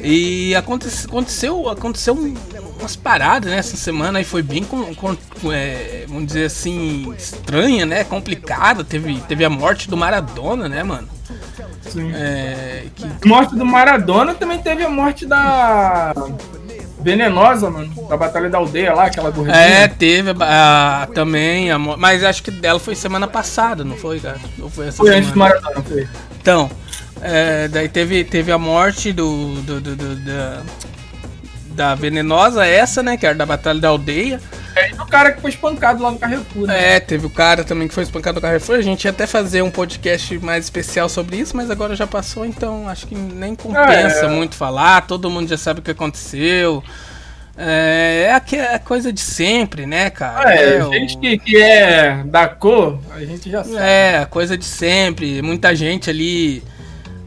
E 0.00 0.54
aconteceu, 0.54 1.08
aconteceu, 1.10 1.68
aconteceu 1.68 2.14
um- 2.14 2.34
umas 2.80 2.96
paradas 2.96 3.50
né, 3.50 3.58
essa 3.58 3.76
semana 3.76 4.20
e 4.20 4.24
foi 4.24 4.42
bem, 4.42 4.64
com, 4.64 4.94
com- 4.94 5.16
é, 5.52 6.04
vamos 6.08 6.26
dizer 6.26 6.46
assim, 6.46 7.12
estranha, 7.16 7.86
né? 7.86 8.04
Complicada. 8.04 8.82
Teve, 8.84 9.20
teve 9.28 9.44
a 9.44 9.50
morte 9.50 9.88
do 9.88 9.96
Maradona, 9.96 10.68
né, 10.68 10.82
mano? 10.82 11.08
É, 12.14 12.84
que, 12.94 13.28
Morte 13.28 13.54
do 13.54 13.64
Maradona 13.64 14.34
também 14.34 14.58
teve 14.58 14.82
a 14.82 14.88
morte 14.90 15.24
da 15.26 16.12
Venenosa, 17.04 17.70
mano. 17.70 17.92
Da 18.08 18.16
Batalha 18.16 18.48
da 18.48 18.58
Aldeia 18.58 18.94
lá, 18.94 19.04
aquela 19.04 19.30
gordinha. 19.30 19.54
é, 19.56 19.86
teve 19.86 20.30
a- 20.40 21.06
também 21.14 21.70
a 21.70 21.78
Mas 21.78 22.24
acho 22.24 22.42
que 22.42 22.50
dela 22.50 22.80
foi 22.80 22.94
semana 22.94 23.28
passada, 23.28 23.84
não 23.84 23.96
foi, 23.96 24.18
cara? 24.20 24.40
Ou 24.58 24.70
foi 24.70 24.88
essa 24.88 24.96
Foi 24.96 25.10
antes 25.14 25.28
do 25.28 25.32
semana? 25.34 25.54
Maradona, 25.60 25.84
foi. 25.86 26.08
Então, 26.40 26.70
é, 27.20 27.68
daí 27.68 27.88
teve, 27.88 28.24
teve 28.24 28.50
a 28.50 28.58
morte 28.58 29.12
do, 29.12 29.54
do- 29.62 29.80
do- 29.80 29.96
do- 29.96 30.16
da, 30.16 30.62
da 31.74 31.94
venenosa, 31.94 32.66
essa, 32.66 33.02
né? 33.02 33.16
Que 33.16 33.26
era 33.26 33.34
da 33.34 33.44
Batalha 33.46 33.80
da 33.80 33.88
Aldeia. 33.88 34.40
É, 34.76 34.90
e 34.90 34.94
o 34.94 35.06
cara 35.06 35.32
que 35.32 35.40
foi 35.40 35.50
espancado 35.50 36.02
lá 36.02 36.10
no 36.10 36.18
Carrefour, 36.18 36.66
né? 36.66 36.96
É, 36.96 37.00
teve 37.00 37.26
o 37.26 37.30
cara 37.30 37.62
também 37.64 37.86
que 37.88 37.94
foi 37.94 38.02
espancado 38.02 38.36
no 38.36 38.40
Carrefour. 38.40 38.76
A 38.76 38.82
gente 38.82 39.04
ia 39.04 39.10
até 39.10 39.26
fazer 39.26 39.62
um 39.62 39.70
podcast 39.70 40.36
mais 40.38 40.64
especial 40.64 41.08
sobre 41.08 41.36
isso, 41.36 41.56
mas 41.56 41.70
agora 41.70 41.94
já 41.94 42.06
passou, 42.06 42.44
então 42.44 42.88
acho 42.88 43.06
que 43.06 43.14
nem 43.14 43.54
compensa 43.54 44.26
É. 44.26 44.28
muito 44.28 44.54
falar. 44.56 45.02
Todo 45.06 45.30
mundo 45.30 45.48
já 45.48 45.56
sabe 45.56 45.80
o 45.80 45.82
que 45.82 45.90
aconteceu. 45.92 46.82
É, 47.56 48.26
é 48.28 48.32
aque- 48.34 48.56
é 48.56 48.74
a 48.74 48.78
coisa 48.80 49.12
de 49.12 49.20
sempre, 49.20 49.86
né, 49.86 50.10
cara? 50.10 50.52
É, 50.54 50.84
o- 50.84 50.92
gente 50.92 51.16
que, 51.18 51.38
que 51.38 51.56
é 51.56 52.24
da 52.24 52.48
cor, 52.48 52.98
a 53.14 53.20
gente 53.24 53.48
já 53.48 53.62
sabe. 53.62 53.76
É, 53.78 54.18
a 54.18 54.26
coisa 54.26 54.58
de 54.58 54.64
sempre. 54.64 55.40
Muita 55.40 55.72
gente 55.76 56.10
ali 56.10 56.64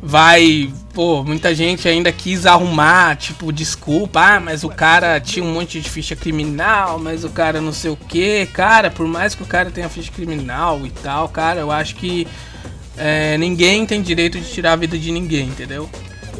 vai. 0.01 0.69
Pô, 0.97 1.23
muita 1.23 1.53
gente 1.53 1.87
ainda 1.87 2.11
quis 2.11 2.47
arrumar, 2.47 3.15
tipo, 3.17 3.51
desculpa, 3.51 4.19
ah, 4.19 4.39
mas 4.39 4.63
o 4.63 4.69
cara 4.69 5.19
tinha 5.19 5.45
um 5.45 5.53
monte 5.53 5.79
de 5.79 5.87
ficha 5.87 6.15
criminal, 6.15 6.97
mas 6.97 7.23
o 7.23 7.29
cara 7.29 7.61
não 7.61 7.71
sei 7.71 7.91
o 7.91 7.95
que. 7.95 8.47
Cara, 8.47 8.89
por 8.89 9.05
mais 9.05 9.35
que 9.35 9.43
o 9.43 9.45
cara 9.45 9.69
tenha 9.69 9.87
ficha 9.89 10.11
criminal 10.11 10.83
e 10.87 10.89
tal, 10.89 11.29
cara, 11.29 11.59
eu 11.59 11.69
acho 11.69 11.97
que 11.97 12.27
é, 12.97 13.37
ninguém 13.37 13.85
tem 13.85 14.01
direito 14.01 14.39
de 14.39 14.51
tirar 14.51 14.73
a 14.73 14.75
vida 14.75 14.97
de 14.97 15.11
ninguém, 15.11 15.49
entendeu? 15.49 15.87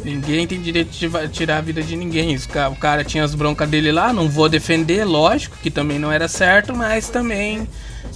Ninguém 0.04 0.44
tem 0.44 0.60
direito 0.60 0.90
de 0.90 1.28
tirar 1.28 1.58
a 1.58 1.60
vida 1.60 1.80
de 1.80 1.94
ninguém. 1.94 2.36
O 2.72 2.76
cara 2.80 3.04
tinha 3.04 3.22
as 3.22 3.36
broncas 3.36 3.70
dele 3.70 3.92
lá, 3.92 4.12
não 4.12 4.28
vou 4.28 4.48
defender, 4.48 5.04
lógico, 5.04 5.56
que 5.62 5.70
também 5.70 6.00
não 6.00 6.10
era 6.10 6.26
certo, 6.26 6.74
mas 6.74 7.08
também 7.08 7.68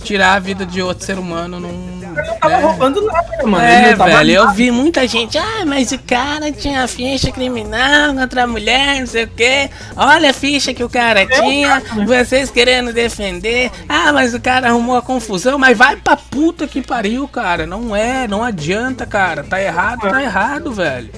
tirar 0.03 0.35
a 0.35 0.39
vida 0.41 0.67
de 0.67 0.83
outro 0.83 1.07
ser 1.07 1.21
humano 1.21 1.61
não. 1.61 2.02
Não 2.15 2.37
tava 2.37 2.57
né? 2.57 2.63
roubando 2.63 3.03
nada, 3.07 3.47
mano. 3.47 3.65
É, 3.65 3.97
tava 3.97 4.11
velho, 4.11 4.31
eu 4.31 4.51
vi 4.53 4.71
muita 4.71 5.07
gente, 5.07 5.39
ah, 5.39 5.65
mas 5.67 5.93
o 5.93 5.99
cara 5.99 6.53
tinha 6.53 6.87
ficha 6.87 7.31
criminal 7.31 8.15
contra 8.15 8.45
a 8.45 8.47
mulher, 8.47 9.01
não 9.01 9.07
sei 9.07 9.25
o 9.25 9.29
quê. 9.29 9.71
Olha 9.97 10.31
a 10.31 10.33
ficha 10.35 10.75
que 10.75 10.85
o 10.85 10.89
cara 10.89 11.27
tinha, 11.27 11.83
vocês 12.07 12.51
querendo 12.51 12.93
defender. 12.93 13.71
Ah, 13.89 14.13
mas 14.13 14.35
o 14.35 14.41
cara 14.41 14.69
arrumou 14.69 14.97
a 14.97 15.03
confusão, 15.03 15.59
mas 15.59 15.77
vai 15.77 15.97
pra 15.97 16.17
puta 16.17 16.67
que 16.67 16.83
pariu, 16.83 17.27
cara. 17.29 17.67
Não 17.67 17.95
é, 17.95 18.27
não 18.29 18.43
adianta, 18.43 19.07
cara. 19.07 19.43
Tá 19.43 19.61
errado, 19.61 20.01
tá 20.01 20.23
errado, 20.23 20.73
velho. 20.73 21.11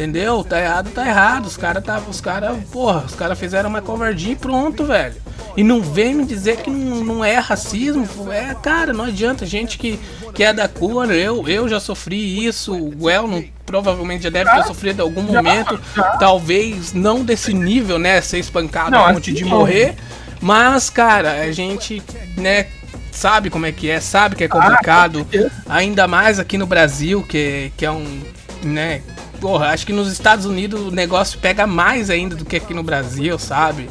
Entendeu? 0.00 0.42
Tá 0.42 0.58
errado, 0.58 0.90
tá 0.90 1.06
errado. 1.06 1.46
Os 1.46 1.58
caras 1.58 1.84
tá, 1.84 2.00
os 2.08 2.20
caras, 2.22 2.56
porra, 2.72 3.04
os 3.04 3.14
caras 3.14 3.38
fizeram 3.38 3.68
uma 3.68 3.82
covardia 3.82 4.32
e 4.32 4.36
pronto, 4.36 4.84
velho. 4.84 5.14
E 5.60 5.62
não 5.62 5.82
vem 5.82 6.14
me 6.14 6.24
dizer 6.24 6.56
que 6.56 6.70
não, 6.70 7.04
não 7.04 7.22
é 7.22 7.36
racismo. 7.36 8.08
É, 8.32 8.54
cara, 8.54 8.94
não 8.94 9.04
adianta. 9.04 9.44
Gente 9.44 9.76
que, 9.76 10.00
que 10.32 10.42
é 10.42 10.54
da 10.54 10.66
cor, 10.66 11.10
eu, 11.10 11.46
eu 11.46 11.68
já 11.68 11.78
sofri 11.78 12.46
isso. 12.46 12.74
O 12.98 13.10
El 13.10 13.28
não, 13.28 13.44
provavelmente 13.66 14.22
já 14.22 14.30
deve 14.30 14.50
ter 14.50 14.64
sofrido 14.64 15.00
em 15.00 15.02
algum 15.02 15.20
momento. 15.20 15.78
Talvez 16.18 16.94
não 16.94 17.22
desse 17.22 17.52
nível, 17.52 17.98
né? 17.98 18.22
Ser 18.22 18.38
espancado 18.38 18.92
Não, 18.92 19.04
a 19.04 19.08
ponto 19.08 19.18
assim 19.20 19.34
de 19.34 19.42
não. 19.42 19.50
morrer. 19.50 19.96
Mas, 20.40 20.88
cara, 20.88 21.42
a 21.42 21.52
gente, 21.52 22.02
né, 22.38 22.68
sabe 23.12 23.50
como 23.50 23.66
é 23.66 23.72
que 23.72 23.90
é, 23.90 24.00
sabe 24.00 24.36
que 24.36 24.44
é 24.44 24.48
complicado. 24.48 25.26
certeza. 25.30 25.52
Ainda 25.68 26.08
mais 26.08 26.38
aqui 26.38 26.56
no 26.56 26.66
Brasil, 26.66 27.22
que, 27.22 27.70
que 27.76 27.84
é 27.84 27.90
um, 27.90 28.22
né, 28.62 29.02
porra, 29.38 29.66
acho 29.66 29.84
que 29.84 29.92
nos 29.92 30.10
Estados 30.10 30.46
Unidos 30.46 30.80
o 30.80 30.90
negócio 30.90 31.38
pega 31.38 31.66
mais 31.66 32.08
ainda 32.08 32.34
do 32.34 32.46
que 32.46 32.56
aqui 32.56 32.72
no 32.72 32.82
Brasil, 32.82 33.38
sabe? 33.38 33.90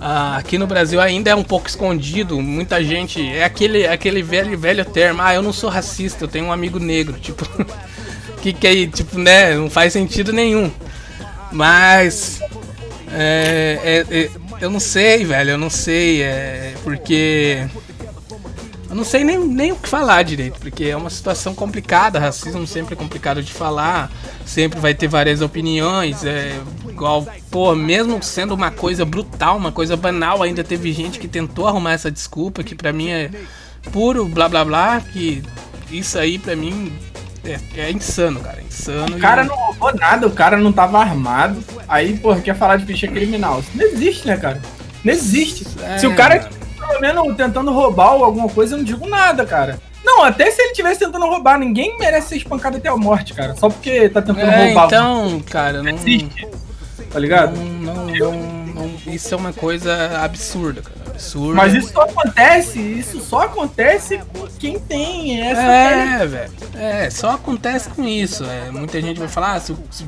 Ah, 0.00 0.38
aqui 0.38 0.56
no 0.56 0.66
Brasil 0.66 0.98
ainda 0.98 1.30
é 1.30 1.34
um 1.34 1.42
pouco 1.44 1.68
escondido, 1.68 2.40
muita 2.40 2.82
gente, 2.82 3.20
é 3.20 3.44
aquele, 3.44 3.86
aquele 3.86 4.22
velho, 4.22 4.58
velho 4.58 4.82
termo, 4.84 5.20
ah, 5.20 5.34
eu 5.34 5.42
não 5.42 5.52
sou 5.52 5.68
racista, 5.68 6.24
eu 6.24 6.28
tenho 6.28 6.46
um 6.46 6.52
amigo 6.52 6.78
negro, 6.78 7.16
tipo, 7.20 7.46
que 8.40 8.52
que 8.54 8.66
é, 8.66 8.86
tipo, 8.86 9.18
né, 9.18 9.54
não 9.54 9.68
faz 9.68 9.92
sentido 9.92 10.32
nenhum. 10.32 10.70
Mas, 11.52 12.40
é, 13.12 14.04
é- 14.10 14.16
é- 14.20 14.30
eu 14.60 14.70
não 14.70 14.80
sei, 14.80 15.24
velho, 15.24 15.50
eu 15.50 15.58
não 15.58 15.68
sei, 15.70 16.22
é, 16.22 16.74
porque... 16.82 17.66
Eu 18.90 18.96
não 18.96 19.04
sei 19.04 19.22
nem, 19.22 19.38
nem 19.38 19.70
o 19.70 19.76
que 19.76 19.88
falar 19.88 20.24
direito, 20.24 20.58
porque 20.58 20.84
é 20.86 20.96
uma 20.96 21.08
situação 21.10 21.54
complicada, 21.54 22.18
racismo 22.18 22.66
sempre 22.66 22.94
é 22.94 22.96
complicado 22.96 23.40
de 23.40 23.52
falar, 23.52 24.10
sempre 24.44 24.80
vai 24.80 24.92
ter 24.92 25.06
várias 25.06 25.40
opiniões, 25.40 26.24
é 26.24 26.58
igual, 26.88 27.24
pô, 27.52 27.72
mesmo 27.76 28.20
sendo 28.20 28.52
uma 28.52 28.72
coisa 28.72 29.04
brutal, 29.04 29.56
uma 29.56 29.70
coisa 29.70 29.96
banal, 29.96 30.42
ainda 30.42 30.64
teve 30.64 30.92
gente 30.92 31.20
que 31.20 31.28
tentou 31.28 31.68
arrumar 31.68 31.92
essa 31.92 32.10
desculpa, 32.10 32.64
que 32.64 32.74
pra 32.74 32.92
mim 32.92 33.08
é 33.10 33.30
puro 33.92 34.26
blá 34.26 34.48
blá 34.48 34.64
blá, 34.64 35.00
que 35.00 35.40
isso 35.88 36.18
aí 36.18 36.36
pra 36.36 36.56
mim 36.56 36.92
é, 37.44 37.58
é 37.76 37.90
insano, 37.92 38.40
cara, 38.40 38.58
é 38.60 38.64
insano. 38.64 39.16
O 39.16 39.20
cara 39.20 39.44
e- 39.44 39.46
não 39.46 39.54
roubou 39.54 39.94
nada, 39.94 40.26
o 40.26 40.32
cara 40.32 40.56
não 40.56 40.72
tava 40.72 40.98
armado. 40.98 41.62
Aí, 41.88 42.18
porra, 42.18 42.40
quer 42.40 42.56
falar 42.56 42.76
de 42.76 42.86
ficha 42.86 43.06
criminal. 43.08 43.60
Isso 43.60 43.70
não 43.74 43.86
existe, 43.86 44.26
né, 44.26 44.36
cara? 44.36 44.60
Não 45.04 45.12
existe. 45.12 45.64
É, 45.82 45.96
Se 45.98 46.06
o 46.06 46.14
cara 46.14 46.36
mano. 46.42 46.59
Pelo 46.86 47.00
menos 47.00 47.36
tentando 47.36 47.72
roubar 47.72 48.14
ou 48.14 48.24
alguma 48.24 48.48
coisa, 48.48 48.74
eu 48.74 48.78
não 48.78 48.84
digo 48.84 49.06
nada, 49.08 49.44
cara. 49.46 49.78
Não, 50.04 50.24
até 50.24 50.50
se 50.50 50.60
ele 50.62 50.72
tivesse 50.72 50.98
tentando 51.00 51.26
roubar, 51.26 51.58
ninguém 51.58 51.96
merece 51.98 52.28
ser 52.30 52.36
espancado 52.38 52.78
até 52.78 52.88
a 52.88 52.96
morte, 52.96 53.34
cara. 53.34 53.54
Só 53.54 53.68
porque 53.68 54.08
tá 54.08 54.22
tentando 54.22 54.50
É, 54.50 54.66
roubar. 54.66 54.86
então, 54.86 55.40
cara, 55.48 55.78
não, 55.78 55.84
Não 55.84 55.90
existe. 55.90 56.48
Tá 57.12 57.18
ligado? 57.18 57.56
não, 57.56 58.06
não, 58.06 58.06
não, 58.06 58.32
não- 58.74 58.90
isso 59.12 59.34
é 59.34 59.36
uma 59.36 59.52
coisa 59.52 60.18
absurda, 60.22 60.80
cara, 60.80 61.10
absurda. 61.10 61.54
Mas 61.54 61.74
isso 61.74 61.92
só 61.92 62.02
acontece, 62.02 62.78
isso 62.80 63.20
só 63.20 63.40
acontece 63.40 64.18
com 64.32 64.46
quem 64.58 64.78
tem 64.78 65.40
essa. 65.40 65.60
É, 65.60 66.26
velho. 66.26 66.52
É, 66.76 67.10
só 67.10 67.30
acontece 67.32 67.90
com 67.90 68.04
isso. 68.04 68.44
É, 68.44 68.70
muita 68.70 69.00
gente 69.02 69.18
vai 69.18 69.28
falar, 69.28 69.54
ah, 69.54 69.60
se, 69.60 69.74
se 69.90 70.06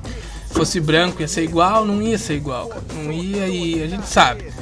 fosse 0.53 0.81
branco 0.81 1.21
ia 1.21 1.29
ser 1.29 1.43
igual, 1.43 1.85
não 1.85 2.01
ia 2.01 2.17
ser 2.19 2.35
igual, 2.35 2.69
cara. 2.69 2.83
Não 2.95 3.11
ia 3.13 3.47
e 3.49 3.83
a 3.83 3.89
gente 3.89 4.07
sabe. 4.07 4.53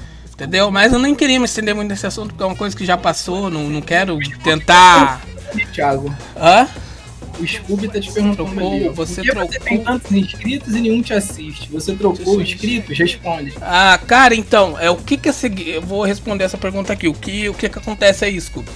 Entendeu? 0.41 0.71
Mas 0.71 0.91
eu 0.91 0.99
nem 0.99 1.15
queria 1.15 1.39
me 1.39 1.45
estender 1.45 1.75
muito 1.75 1.91
nesse 1.91 2.07
assunto, 2.07 2.29
porque 2.29 2.43
é 2.43 2.47
uma 2.47 2.57
coisa 2.57 2.75
que 2.75 2.83
já 2.85 2.97
passou, 2.97 3.51
não, 3.51 3.65
não 3.69 3.83
quero 3.83 4.19
tentar. 4.43 5.21
Thiago. 5.71 6.15
Hã? 6.35 6.67
O 7.39 7.47
Scooby 7.47 7.89
tá 7.89 8.01
te 8.01 8.11
perguntando 8.11 8.51
Trocou, 8.51 8.73
ali, 8.75 8.89
você 8.89 9.23
trocou. 9.23 9.47
você 9.53 9.59
tem 9.61 9.79
tantos 9.85 10.13
inscritos 10.13 10.75
e 10.75 10.81
nenhum 10.81 11.03
te 11.03 11.13
assiste? 11.13 11.71
Você 11.71 11.95
trocou 11.95 12.37
os 12.37 12.43
inscritos? 12.43 12.97
Responde. 12.99 13.53
Ah, 13.61 13.99
cara, 14.07 14.35
então, 14.35 14.79
é 14.79 14.91
o 14.91 14.97
que 14.97 15.19
que 15.19 15.29
é 15.29 15.33
seguir? 15.33 15.69
Eu 15.75 15.83
vou 15.83 16.05
responder 16.05 16.45
essa 16.45 16.57
pergunta 16.59 16.93
aqui. 16.93 17.07
O 17.09 17.15
que, 17.15 17.49
o 17.49 17.55
que 17.55 17.69
que 17.69 17.79
acontece 17.79 18.27
isso, 18.29 18.47
Scooby? 18.49 18.69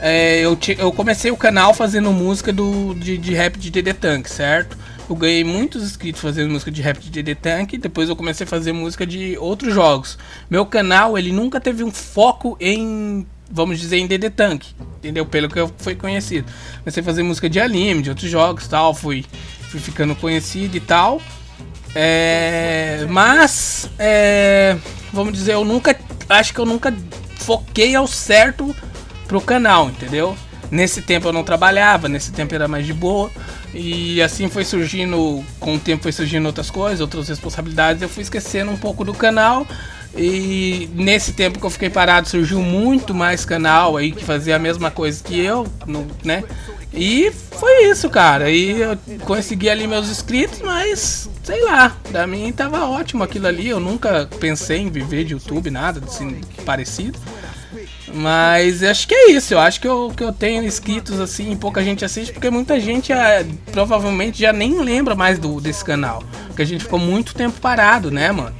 É, 0.00 0.40
eu, 0.40 0.56
ti- 0.56 0.76
eu 0.78 0.90
comecei 0.92 1.30
o 1.30 1.36
canal 1.36 1.72
fazendo 1.72 2.12
música 2.12 2.52
do, 2.52 2.94
de, 2.94 3.16
de 3.16 3.32
rap 3.32 3.56
de 3.58 3.70
DD 3.70 3.94
Tank, 3.94 4.28
certo? 4.28 4.76
Eu 5.08 5.14
ganhei 5.14 5.44
muitos 5.44 5.84
inscritos 5.84 6.20
fazendo 6.20 6.50
música 6.50 6.70
de 6.70 6.82
rap 6.82 6.98
de 6.98 7.10
DD 7.10 7.34
Tank, 7.36 7.78
depois 7.78 8.08
eu 8.08 8.16
comecei 8.16 8.44
a 8.44 8.48
fazer 8.48 8.72
música 8.72 9.06
de 9.06 9.38
outros 9.38 9.72
jogos. 9.72 10.18
Meu 10.50 10.66
canal, 10.66 11.16
ele 11.16 11.30
nunca 11.32 11.60
teve 11.60 11.84
um 11.84 11.92
foco 11.92 12.56
em, 12.60 13.24
vamos 13.48 13.78
dizer, 13.78 13.98
em 13.98 14.06
DD 14.06 14.30
Tank, 14.30 14.64
entendeu? 14.98 15.24
Pelo 15.24 15.48
que 15.48 15.60
eu 15.60 15.72
fui 15.78 15.94
conhecido. 15.94 16.50
Comecei 16.80 17.00
a 17.00 17.04
fazer 17.04 17.22
música 17.22 17.48
de 17.48 17.60
anime, 17.60 18.02
de 18.02 18.10
outros 18.10 18.28
jogos 18.28 18.66
tal, 18.66 18.92
fui, 18.92 19.24
fui 19.70 19.78
ficando 19.78 20.16
conhecido 20.16 20.76
e 20.76 20.80
tal. 20.80 21.22
É, 21.94 23.06
mas, 23.08 23.88
é, 23.98 24.76
vamos 25.12 25.32
dizer, 25.32 25.52
eu 25.52 25.64
nunca, 25.64 25.96
acho 26.28 26.52
que 26.52 26.58
eu 26.58 26.66
nunca 26.66 26.92
foquei 27.36 27.94
ao 27.94 28.08
certo 28.08 28.74
pro 29.28 29.40
canal, 29.40 29.88
entendeu? 29.88 30.36
Nesse 30.70 31.00
tempo 31.02 31.28
eu 31.28 31.32
não 31.32 31.44
trabalhava, 31.44 32.08
nesse 32.08 32.32
tempo 32.32 32.54
era 32.54 32.66
mais 32.66 32.84
de 32.86 32.92
boa. 32.92 33.30
E 33.74 34.20
assim 34.22 34.48
foi 34.48 34.64
surgindo, 34.64 35.44
com 35.60 35.74
o 35.74 35.78
tempo 35.78 36.02
foi 36.02 36.12
surgindo 36.12 36.46
outras 36.46 36.70
coisas, 36.70 37.00
outras 37.00 37.28
responsabilidades, 37.28 38.02
eu 38.02 38.08
fui 38.08 38.22
esquecendo 38.22 38.70
um 38.70 38.76
pouco 38.76 39.04
do 39.04 39.14
canal. 39.14 39.66
E 40.16 40.88
nesse 40.94 41.32
tempo 41.32 41.58
que 41.60 41.66
eu 41.66 41.70
fiquei 41.70 41.90
parado, 41.90 42.26
surgiu 42.28 42.60
muito 42.62 43.12
mais 43.14 43.44
canal 43.44 43.96
aí 43.96 44.12
que 44.12 44.24
fazia 44.24 44.56
a 44.56 44.58
mesma 44.58 44.90
coisa 44.90 45.22
que 45.22 45.38
eu, 45.38 45.66
no- 45.86 46.06
né? 46.24 46.42
E 46.94 47.30
foi 47.50 47.84
isso, 47.90 48.08
cara. 48.08 48.48
E 48.50 48.80
eu 48.80 48.96
consegui 49.26 49.68
ali 49.68 49.86
meus 49.86 50.08
inscritos, 50.08 50.62
mas 50.62 51.28
sei 51.44 51.62
lá, 51.62 51.94
pra 52.10 52.26
mim 52.26 52.50
tava 52.50 52.86
ótimo 52.86 53.22
aquilo 53.22 53.46
ali. 53.46 53.68
Eu 53.68 53.78
nunca 53.78 54.26
pensei 54.40 54.78
em 54.78 54.88
viver 54.88 55.24
de 55.24 55.34
YouTube, 55.34 55.70
nada 55.70 56.00
assim 56.06 56.40
parecido. 56.64 57.18
Mas 58.14 58.82
acho 58.82 59.08
que 59.08 59.14
é 59.14 59.30
isso. 59.32 59.54
Eu 59.54 59.58
acho 59.58 59.80
que 59.80 59.88
eu, 59.88 60.12
que 60.16 60.22
eu 60.22 60.32
tenho 60.32 60.64
inscritos 60.64 61.20
assim, 61.20 61.56
pouca 61.56 61.82
gente 61.82 62.04
assiste, 62.04 62.32
porque 62.32 62.50
muita 62.50 62.78
gente 62.80 63.12
ah, 63.12 63.44
provavelmente 63.72 64.40
já 64.40 64.52
nem 64.52 64.80
lembra 64.80 65.14
mais 65.14 65.38
do, 65.38 65.60
desse 65.60 65.84
canal. 65.84 66.22
Porque 66.46 66.62
a 66.62 66.66
gente 66.66 66.84
ficou 66.84 66.98
muito 66.98 67.34
tempo 67.34 67.60
parado, 67.60 68.10
né, 68.10 68.30
mano? 68.32 68.54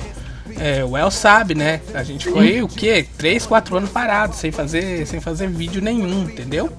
É, 0.59 0.85
o 0.85 0.97
El 0.97 1.11
sabe, 1.11 1.55
né? 1.55 1.81
A 1.95 2.03
gente 2.03 2.29
aí 2.31 2.63
o 2.63 2.69
quê? 2.69 3.07
3, 3.19 3.47
4 3.47 3.77
anos 3.77 3.91
parado, 3.91 4.35
sem 4.35 4.51
fazer, 4.51 5.07
sem 5.07 5.21
fazer 5.21 5.49
vídeo 5.49 5.83
nenhum, 5.83 6.23
entendeu? 6.23 6.73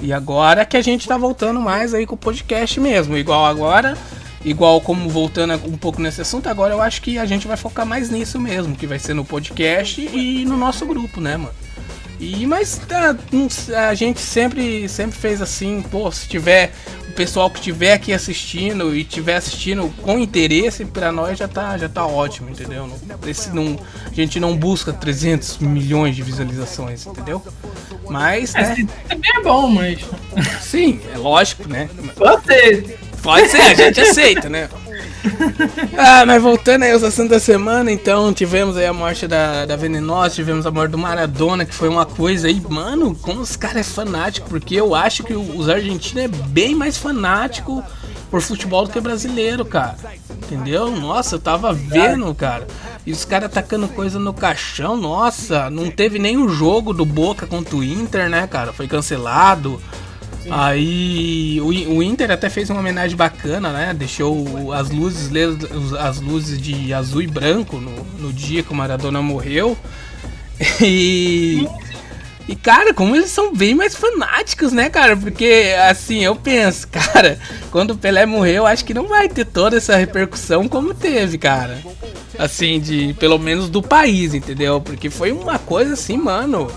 E 0.00 0.12
agora 0.12 0.64
que 0.64 0.76
a 0.76 0.82
gente 0.82 1.08
tá 1.08 1.16
voltando 1.16 1.60
mais 1.60 1.92
aí 1.92 2.06
com 2.06 2.14
o 2.14 2.18
podcast 2.18 2.78
mesmo. 2.78 3.16
Igual 3.16 3.44
agora, 3.44 3.98
igual 4.44 4.80
como 4.80 5.08
voltando 5.08 5.54
um 5.66 5.76
pouco 5.76 6.00
nesse 6.00 6.20
assunto, 6.20 6.48
agora 6.48 6.72
eu 6.72 6.80
acho 6.80 7.02
que 7.02 7.18
a 7.18 7.26
gente 7.26 7.48
vai 7.48 7.56
focar 7.56 7.84
mais 7.84 8.08
nisso 8.08 8.38
mesmo, 8.38 8.76
que 8.76 8.86
vai 8.86 8.98
ser 9.00 9.14
no 9.14 9.24
podcast 9.24 10.00
e 10.00 10.44
no 10.44 10.56
nosso 10.56 10.86
grupo, 10.86 11.20
né, 11.20 11.36
mano? 11.36 11.67
E 12.20 12.44
mas 12.46 12.78
tá, 12.88 13.16
não 13.30 13.46
s- 13.46 13.72
a 13.74 13.94
gente 13.94 14.20
sempre 14.20 14.88
sempre 14.88 15.16
fez 15.16 15.40
assim, 15.40 15.82
pô, 15.82 16.10
se 16.10 16.26
tiver 16.28 16.72
o 17.08 17.12
pessoal 17.12 17.48
que 17.48 17.60
tiver 17.60 17.92
aqui 17.92 18.12
assistindo 18.12 18.94
e 18.94 19.04
tiver 19.04 19.36
assistindo 19.36 19.88
com 20.02 20.18
interesse, 20.18 20.84
pra 20.84 21.12
nós 21.12 21.38
já 21.38 21.46
tá 21.46 21.78
já 21.78 21.88
tá 21.88 22.04
ótimo, 22.06 22.50
entendeu? 22.50 22.86
Não, 22.88 23.28
esse 23.28 23.50
não, 23.50 23.78
a 24.10 24.12
gente 24.14 24.40
não 24.40 24.56
busca 24.56 24.92
300 24.92 25.58
milhões 25.58 26.16
de 26.16 26.22
visualizações, 26.22 27.06
entendeu? 27.06 27.40
Mas, 28.08 28.54
É, 28.54 28.62
né, 28.62 28.88
também 29.08 29.30
é 29.36 29.42
bom, 29.42 29.68
mas. 29.68 30.00
sim, 30.60 31.00
é 31.14 31.18
lógico, 31.18 31.68
né? 31.68 31.88
Você. 32.16 32.98
Pode 33.22 33.48
ser, 33.48 33.60
a 33.62 33.74
gente 33.74 34.00
aceita, 34.00 34.48
né? 34.48 34.68
Ah, 35.96 36.24
mas 36.24 36.42
voltando 36.42 36.84
aí 36.84 36.92
aos 36.92 37.02
assuntos 37.02 37.30
da 37.30 37.40
semana, 37.40 37.90
então 37.90 38.32
tivemos 38.32 38.76
aí 38.76 38.86
a 38.86 38.92
morte 38.92 39.26
da, 39.26 39.66
da 39.66 39.76
Venenosa, 39.76 40.34
tivemos 40.34 40.64
a 40.66 40.70
morte 40.70 40.92
do 40.92 40.98
Maradona, 40.98 41.64
que 41.64 41.74
foi 41.74 41.88
uma 41.88 42.06
coisa 42.06 42.48
aí, 42.48 42.60
mano, 42.68 43.14
como 43.16 43.40
os 43.40 43.56
caras 43.56 43.96
é 43.98 44.40
porque 44.48 44.74
eu 44.76 44.94
acho 44.94 45.24
que 45.24 45.34
os 45.34 45.68
argentinos 45.68 46.24
é 46.24 46.28
bem 46.28 46.74
mais 46.74 46.96
fanático 46.96 47.82
por 48.30 48.40
futebol 48.40 48.84
do 48.84 48.90
que 48.90 49.00
brasileiro, 49.00 49.64
cara. 49.64 49.96
Entendeu? 50.30 50.90
Nossa, 50.90 51.36
eu 51.36 51.40
tava 51.40 51.72
vendo, 51.72 52.34
cara. 52.34 52.66
E 53.06 53.12
os 53.12 53.24
caras 53.24 53.46
atacando 53.46 53.88
coisa 53.88 54.18
no 54.18 54.32
caixão, 54.32 54.96
nossa, 54.96 55.70
não 55.70 55.90
teve 55.90 56.18
nem 56.18 56.36
o 56.36 56.48
jogo 56.48 56.92
do 56.92 57.04
Boca 57.04 57.46
contra 57.46 57.76
o 57.76 57.82
Inter, 57.82 58.28
né, 58.28 58.46
cara? 58.46 58.72
Foi 58.72 58.86
cancelado. 58.86 59.80
Aí 60.50 61.60
o, 61.60 62.02
Inter 62.02 62.30
até 62.30 62.48
fez 62.48 62.70
uma 62.70 62.80
homenagem 62.80 63.16
bacana, 63.16 63.70
né? 63.70 63.94
Deixou 63.94 64.72
as 64.72 64.90
luzes, 64.90 65.30
as 65.98 66.20
luzes 66.20 66.60
de 66.60 66.92
azul 66.92 67.22
e 67.22 67.26
branco 67.26 67.76
no, 67.76 68.04
no 68.18 68.32
dia 68.32 68.62
que 68.62 68.72
o 68.72 68.76
Maradona 68.76 69.20
morreu. 69.22 69.76
E. 70.82 71.68
E, 72.48 72.56
cara, 72.56 72.94
como 72.94 73.14
eles 73.14 73.30
são 73.30 73.54
bem 73.54 73.74
mais 73.74 73.94
fanáticos, 73.94 74.72
né, 74.72 74.88
cara? 74.88 75.14
Porque, 75.14 75.74
assim, 75.86 76.24
eu 76.24 76.34
penso, 76.34 76.88
cara, 76.90 77.38
quando 77.70 77.90
o 77.90 77.98
Pelé 77.98 78.24
morreu, 78.24 78.66
acho 78.66 78.86
que 78.86 78.94
não 78.94 79.06
vai 79.06 79.28
ter 79.28 79.44
toda 79.44 79.76
essa 79.76 79.94
repercussão 79.96 80.66
como 80.66 80.94
teve, 80.94 81.36
cara. 81.36 81.78
Assim, 82.38 82.80
de 82.80 83.14
pelo 83.20 83.38
menos 83.38 83.68
do 83.68 83.82
país, 83.82 84.32
entendeu? 84.32 84.80
Porque 84.80 85.10
foi 85.10 85.30
uma 85.30 85.58
coisa 85.58 85.92
assim, 85.92 86.16
mano. 86.16 86.72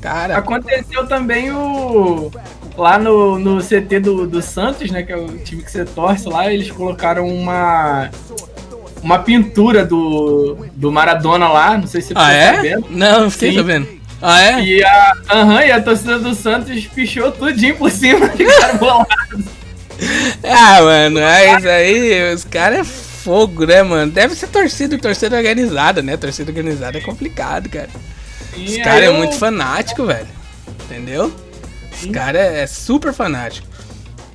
Cara, 0.00 0.38
Aconteceu 0.38 1.04
também 1.08 1.50
o. 1.50 2.30
Lá 2.76 2.98
no, 2.98 3.38
no 3.38 3.62
CT 3.62 4.00
do, 4.00 4.26
do 4.26 4.42
Santos, 4.42 4.90
né? 4.90 5.02
Que 5.02 5.12
é 5.12 5.16
o 5.16 5.38
time 5.38 5.62
que 5.62 5.70
você 5.70 5.84
torce 5.84 6.28
lá, 6.28 6.52
eles 6.52 6.70
colocaram 6.70 7.26
uma. 7.26 8.10
Uma 9.02 9.18
pintura 9.20 9.84
do, 9.84 10.66
do 10.74 10.90
Maradona 10.90 11.46
lá, 11.46 11.78
não 11.78 11.86
sei 11.86 12.00
se 12.00 12.08
você 12.08 12.14
ah, 12.16 12.22
tá 12.22 12.32
é? 12.32 12.54
sabendo. 12.56 12.86
Não, 12.90 13.20
não 13.22 13.30
fiquei 13.30 13.50
Sim. 13.50 13.56
sabendo. 13.58 13.88
Ah, 14.20 14.42
é? 14.42 14.64
E 14.64 14.84
a, 14.84 15.12
e 15.66 15.70
a 15.70 15.80
torcida 15.80 16.18
do 16.18 16.34
Santos 16.34 16.86
pichou 16.86 17.30
tudinho 17.30 17.76
por 17.76 17.90
cima, 17.90 18.28
ficaram 18.34 18.78
bolados. 18.78 19.44
Ah, 20.42 20.82
mano, 20.82 21.20
é 21.20 21.56
isso 21.56 21.68
aí, 21.68 22.34
os 22.34 22.44
caras 22.44 22.80
é 22.80 22.84
fogo, 22.84 23.66
né, 23.66 23.82
mano? 23.82 24.10
Deve 24.10 24.34
ser 24.34 24.48
torcida, 24.48 24.96
torcida 24.98 25.36
organizada, 25.36 26.02
né? 26.02 26.16
Torcida 26.16 26.50
organizada 26.50 26.98
é 26.98 27.00
complicado, 27.00 27.68
cara. 27.68 27.88
Os 28.56 28.76
caras 28.78 29.02
é 29.02 29.08
eu- 29.08 29.14
muito 29.14 29.36
fanático, 29.36 30.06
velho. 30.06 30.28
Entendeu? 30.84 31.32
Os 32.00 32.06
caras 32.06 32.42
é 32.42 32.66
super 32.66 33.12
fanático. 33.12 33.66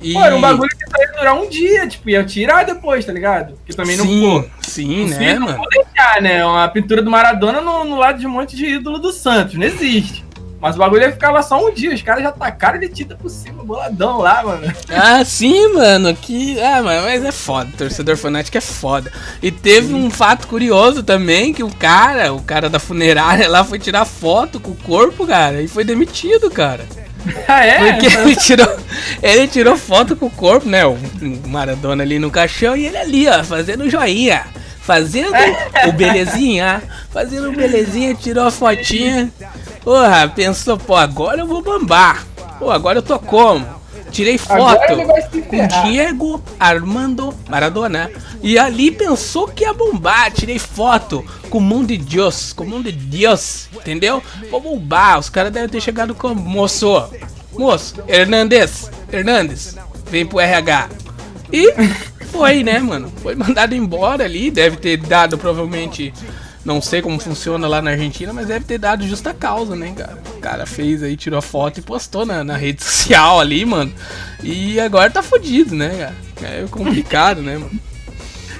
E... 0.02 0.14
Pô, 0.14 0.22
era 0.22 0.34
um 0.34 0.40
bagulho 0.40 0.68
que 0.68 0.84
só 0.84 1.00
ia 1.00 1.12
durar 1.12 1.34
um 1.34 1.48
dia, 1.48 1.86
tipo, 1.86 2.10
ia 2.10 2.24
tirar 2.24 2.64
depois, 2.64 3.04
tá 3.04 3.12
ligado? 3.12 3.54
Que 3.64 3.74
também 3.74 3.96
não 3.96 4.04
sim, 4.04 4.20
pô. 4.20 4.48
sim, 4.60 5.08
Sim, 5.08 5.14
né, 5.14 5.34
não 5.34 5.46
mano? 5.46 5.62
deixar, 5.70 6.20
né? 6.20 6.44
Uma 6.44 6.66
pintura 6.68 7.00
do 7.00 7.10
Maradona 7.10 7.60
no, 7.60 7.84
no 7.84 7.96
lado 7.96 8.18
de 8.18 8.26
um 8.26 8.30
monte 8.30 8.56
de 8.56 8.66
ídolo 8.66 8.98
do 8.98 9.12
Santos. 9.12 9.54
Não 9.54 9.64
existe. 9.64 10.24
Mas 10.60 10.76
o 10.76 10.78
bagulho 10.78 11.02
ia 11.02 11.10
ficar 11.10 11.32
lá 11.32 11.42
só 11.42 11.58
um 11.58 11.72
dia. 11.74 11.92
Os 11.92 12.02
caras 12.02 12.22
já 12.22 12.30
tacaram 12.30 12.78
de 12.78 12.88
tinta 12.88 13.16
por 13.16 13.28
cima, 13.28 13.64
boladão 13.64 14.18
lá, 14.18 14.44
mano. 14.44 14.72
Ah, 14.88 15.24
sim, 15.24 15.72
mano, 15.72 16.14
que. 16.14 16.60
Ah, 16.60 16.80
mano, 16.80 17.02
mas 17.02 17.24
é 17.24 17.32
foda, 17.32 17.68
torcedor 17.76 18.16
fanático 18.16 18.56
é 18.56 18.60
foda. 18.60 19.10
E 19.42 19.50
teve 19.50 19.92
um 19.92 20.08
fato 20.08 20.46
curioso 20.46 21.02
também, 21.02 21.52
que 21.52 21.64
o 21.64 21.74
cara, 21.74 22.32
o 22.32 22.40
cara 22.40 22.70
da 22.70 22.78
funerária 22.78 23.48
lá 23.48 23.64
foi 23.64 23.80
tirar 23.80 24.04
foto 24.04 24.60
com 24.60 24.70
o 24.70 24.76
corpo, 24.76 25.26
cara, 25.26 25.60
e 25.60 25.66
foi 25.66 25.82
demitido, 25.82 26.48
cara. 26.48 26.86
Ah, 27.46 27.64
é? 27.64 27.92
Porque 27.92 28.06
ele 28.06 28.36
tirou, 28.36 28.76
ele 29.22 29.48
tirou 29.48 29.76
foto 29.76 30.16
com 30.16 30.26
o 30.26 30.30
corpo, 30.30 30.68
né? 30.68 30.84
O 30.86 30.96
Maradona 31.46 32.02
ali 32.02 32.18
no 32.18 32.30
caixão 32.30 32.76
e 32.76 32.86
ele 32.86 32.96
ali, 32.96 33.28
ó, 33.28 33.42
fazendo 33.44 33.88
joinha. 33.88 34.44
Fazendo 34.80 35.32
o 35.86 35.92
belezinha, 35.92 36.82
fazendo 37.12 37.50
o 37.50 37.52
belezinha, 37.52 38.14
tirou 38.14 38.46
a 38.46 38.50
fotinha. 38.50 39.30
Porra, 39.84 40.28
pensou, 40.28 40.76
pô, 40.76 40.96
agora 40.96 41.42
eu 41.42 41.46
vou 41.46 41.62
bambar. 41.62 42.26
Pô, 42.58 42.70
agora 42.70 42.98
eu 42.98 43.02
tô 43.02 43.18
como? 43.18 43.64
Tirei 44.12 44.36
foto 44.36 44.82
com. 45.48 45.66
Diego 45.88 46.42
Armando 46.60 47.34
Maradona. 47.48 48.10
E 48.42 48.58
ali 48.58 48.90
pensou 48.90 49.48
que 49.48 49.64
ia 49.64 49.72
bombar. 49.72 50.30
Tirei 50.30 50.58
foto 50.58 51.24
com 51.48 51.58
o 51.58 51.60
mundo 51.60 51.88
de 51.88 51.96
Deus. 51.96 52.52
Com 52.52 52.64
o 52.64 52.68
mundo 52.68 52.92
de 52.92 52.98
Deus. 52.98 53.68
Entendeu? 53.74 54.22
Vou 54.50 54.60
bombar. 54.60 55.18
Os 55.18 55.30
caras 55.30 55.50
devem 55.50 55.68
ter 55.68 55.80
chegado 55.80 56.14
com. 56.14 56.34
Moço. 56.34 57.08
Moço. 57.52 58.02
Hernandes. 58.06 58.90
Hernandes. 59.10 59.76
Vem 60.10 60.26
pro 60.26 60.40
RH. 60.40 60.90
E 61.50 61.72
foi, 62.30 62.62
né, 62.62 62.78
mano? 62.78 63.10
Foi 63.22 63.34
mandado 63.34 63.74
embora 63.74 64.24
ali. 64.24 64.50
Deve 64.50 64.76
ter 64.76 64.98
dado 64.98 65.38
provavelmente. 65.38 66.12
Não 66.64 66.80
sei 66.80 67.02
como 67.02 67.18
funciona 67.18 67.66
lá 67.66 67.82
na 67.82 67.90
Argentina, 67.90 68.32
mas 68.32 68.46
deve 68.46 68.64
ter 68.64 68.78
dado 68.78 69.06
justa 69.06 69.34
causa, 69.34 69.74
né, 69.74 69.92
cara? 69.96 70.18
O 70.36 70.40
cara 70.40 70.64
fez 70.64 71.02
aí, 71.02 71.16
tirou 71.16 71.38
a 71.38 71.42
foto 71.42 71.78
e 71.78 71.82
postou 71.82 72.24
na, 72.24 72.44
na 72.44 72.56
rede 72.56 72.82
social 72.84 73.40
ali, 73.40 73.64
mano. 73.64 73.92
E 74.42 74.78
agora 74.78 75.10
tá 75.10 75.22
fudido, 75.22 75.74
né, 75.74 76.12
cara? 76.36 76.54
É 76.54 76.66
complicado, 76.70 77.42
né, 77.42 77.58
mano? 77.58 77.91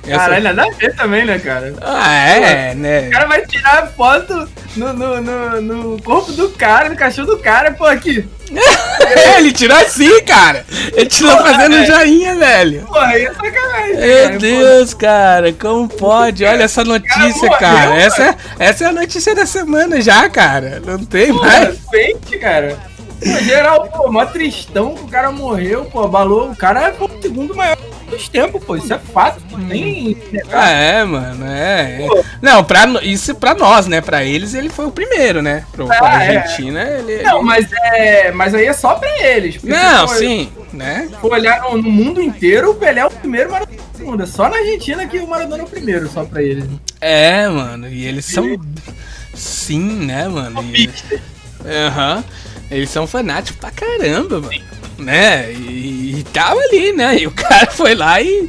Essa- 0.07 0.19
Caralho, 0.19 0.43
nada 0.43 0.65
a 0.67 0.71
ver 0.77 0.97
também, 0.97 1.25
né, 1.25 1.39
cara? 1.39 1.75
Ah, 1.81 2.13
é, 2.13 2.75
né? 2.75 3.09
O 3.09 3.11
cara 3.13 3.27
vai 3.27 3.47
tirar 3.47 3.87
foto 3.97 4.49
no, 4.77 4.93
no, 4.93 5.21
no, 5.21 5.61
no 5.63 6.03
corpo 6.03 6.33
do 6.33 6.49
cara, 6.51 6.89
no 6.89 6.97
cachorro 6.97 7.29
do 7.29 7.39
cara, 7.39 7.71
pô, 7.73 7.85
aqui. 7.87 8.29
ele 9.37 9.53
tirou 9.53 9.77
assim, 9.77 10.23
cara. 10.25 10.65
Ele 10.95 11.07
tirou 11.07 11.37
fazendo 11.39 11.73
velho. 11.75 11.87
joinha, 11.87 12.35
velho. 12.35 12.83
Porra, 12.87 13.07
aí 13.07 13.25
é 13.25 13.33
sacanagem. 13.33 13.97
Meu 13.97 14.25
cara, 14.25 14.39
Deus, 14.39 14.95
cara, 14.95 15.53
como 15.53 15.89
pode? 15.89 16.45
Olha 16.45 16.65
essa 16.65 16.83
notícia, 16.85 17.33
morreu, 17.49 17.59
cara. 17.59 17.95
Essa, 17.97 18.23
é- 18.25 18.37
essa 18.59 18.85
é 18.85 18.87
a 18.89 18.93
notícia 18.93 19.35
da 19.35 19.47
semana 19.47 20.01
já, 20.01 20.29
cara. 20.29 20.83
Não 20.85 20.99
tem 20.99 21.33
Pô, 21.33 21.41
mais. 21.45 21.79
Fake, 21.91 22.39
cara. 22.39 22.77
Pô, 23.25 23.39
geral, 23.45 23.87
pô, 23.89 24.11
mó 24.11 24.27
tristão 24.27 24.95
que 24.97 25.05
o 25.05 25.09
cara 25.09 25.31
morreu, 25.31 25.85
pô, 25.85 26.03
abalou. 26.03 26.51
O 26.51 26.57
cara 26.57 26.89
é 26.89 26.95
o 26.99 27.23
segundo 27.23 27.55
maior 27.55 27.77
dos 28.13 28.29
tempos, 28.29 28.63
pô. 28.65 28.77
Isso 28.77 28.93
é 28.93 28.99
fato. 28.99 29.43
Ah, 30.53 30.69
é, 30.71 31.05
mano, 31.05 31.45
é. 31.47 32.03
é. 32.03 32.23
Não, 32.41 32.63
pra, 32.63 32.85
isso 33.03 33.35
pra 33.35 33.55
nós, 33.55 33.87
né? 33.87 34.01
Pra 34.01 34.25
eles 34.25 34.55
ele 34.55 34.69
foi 34.69 34.87
o 34.87 34.91
primeiro, 34.91 35.43
né? 35.43 35.65
Pro, 35.73 35.87
pra 35.87 35.99
Ah, 36.19 36.25
é. 36.25 36.37
Argentina 36.37 36.83
ele. 36.83 37.23
Não, 37.23 37.39
ele- 37.39 37.45
mas 37.47 37.67
é. 37.73 38.33
Mas 38.33 38.55
aí 38.55 38.67
é 38.67 38.73
só 38.73 38.95
pra 38.95 39.09
eles. 39.27 39.63
Não, 39.63 40.07
for- 40.07 40.17
sim, 40.17 40.51
né? 40.73 41.09
Se 41.11 41.17
for 41.21 41.33
olhar 41.33 41.61
no, 41.63 41.77
no 41.79 41.91
mundo 41.91 42.21
inteiro, 42.23 42.71
o 42.71 42.75
Pelé 42.75 43.01
é 43.01 43.07
o 43.07 43.11
primeiro, 43.11 43.49
o 43.49 43.53
Maradona 43.53 43.79
é 43.79 43.95
o 43.95 43.97
segundo. 43.99 44.23
É 44.23 44.27
só 44.27 44.49
na 44.49 44.57
Argentina 44.59 45.07
que 45.07 45.19
o 45.19 45.27
Maradona 45.27 45.63
é 45.63 45.67
o 45.67 45.69
primeiro, 45.69 46.09
só 46.09 46.25
pra 46.25 46.43
eles. 46.43 46.65
É, 47.01 47.49
mano, 47.49 47.89
e 47.89 48.07
eles 48.07 48.25
são. 48.25 48.45
Sim, 49.35 50.07
né, 50.07 50.29
mano? 50.29 50.63
E- 50.75 50.91
Aham. 51.65 52.25
Eles 52.71 52.91
são 52.91 53.07
fanáticos 53.07 53.61
pra 53.61 53.71
caramba, 53.71 54.41
mano. 54.41 54.65
Né? 54.99 55.53
E, 55.53 56.19
e 56.19 56.25
tava 56.33 56.61
ali, 56.61 56.93
né? 56.93 57.19
E 57.19 57.27
o 57.27 57.31
cara 57.35 57.71
foi 57.71 57.95
lá 57.95 58.21
e. 58.21 58.49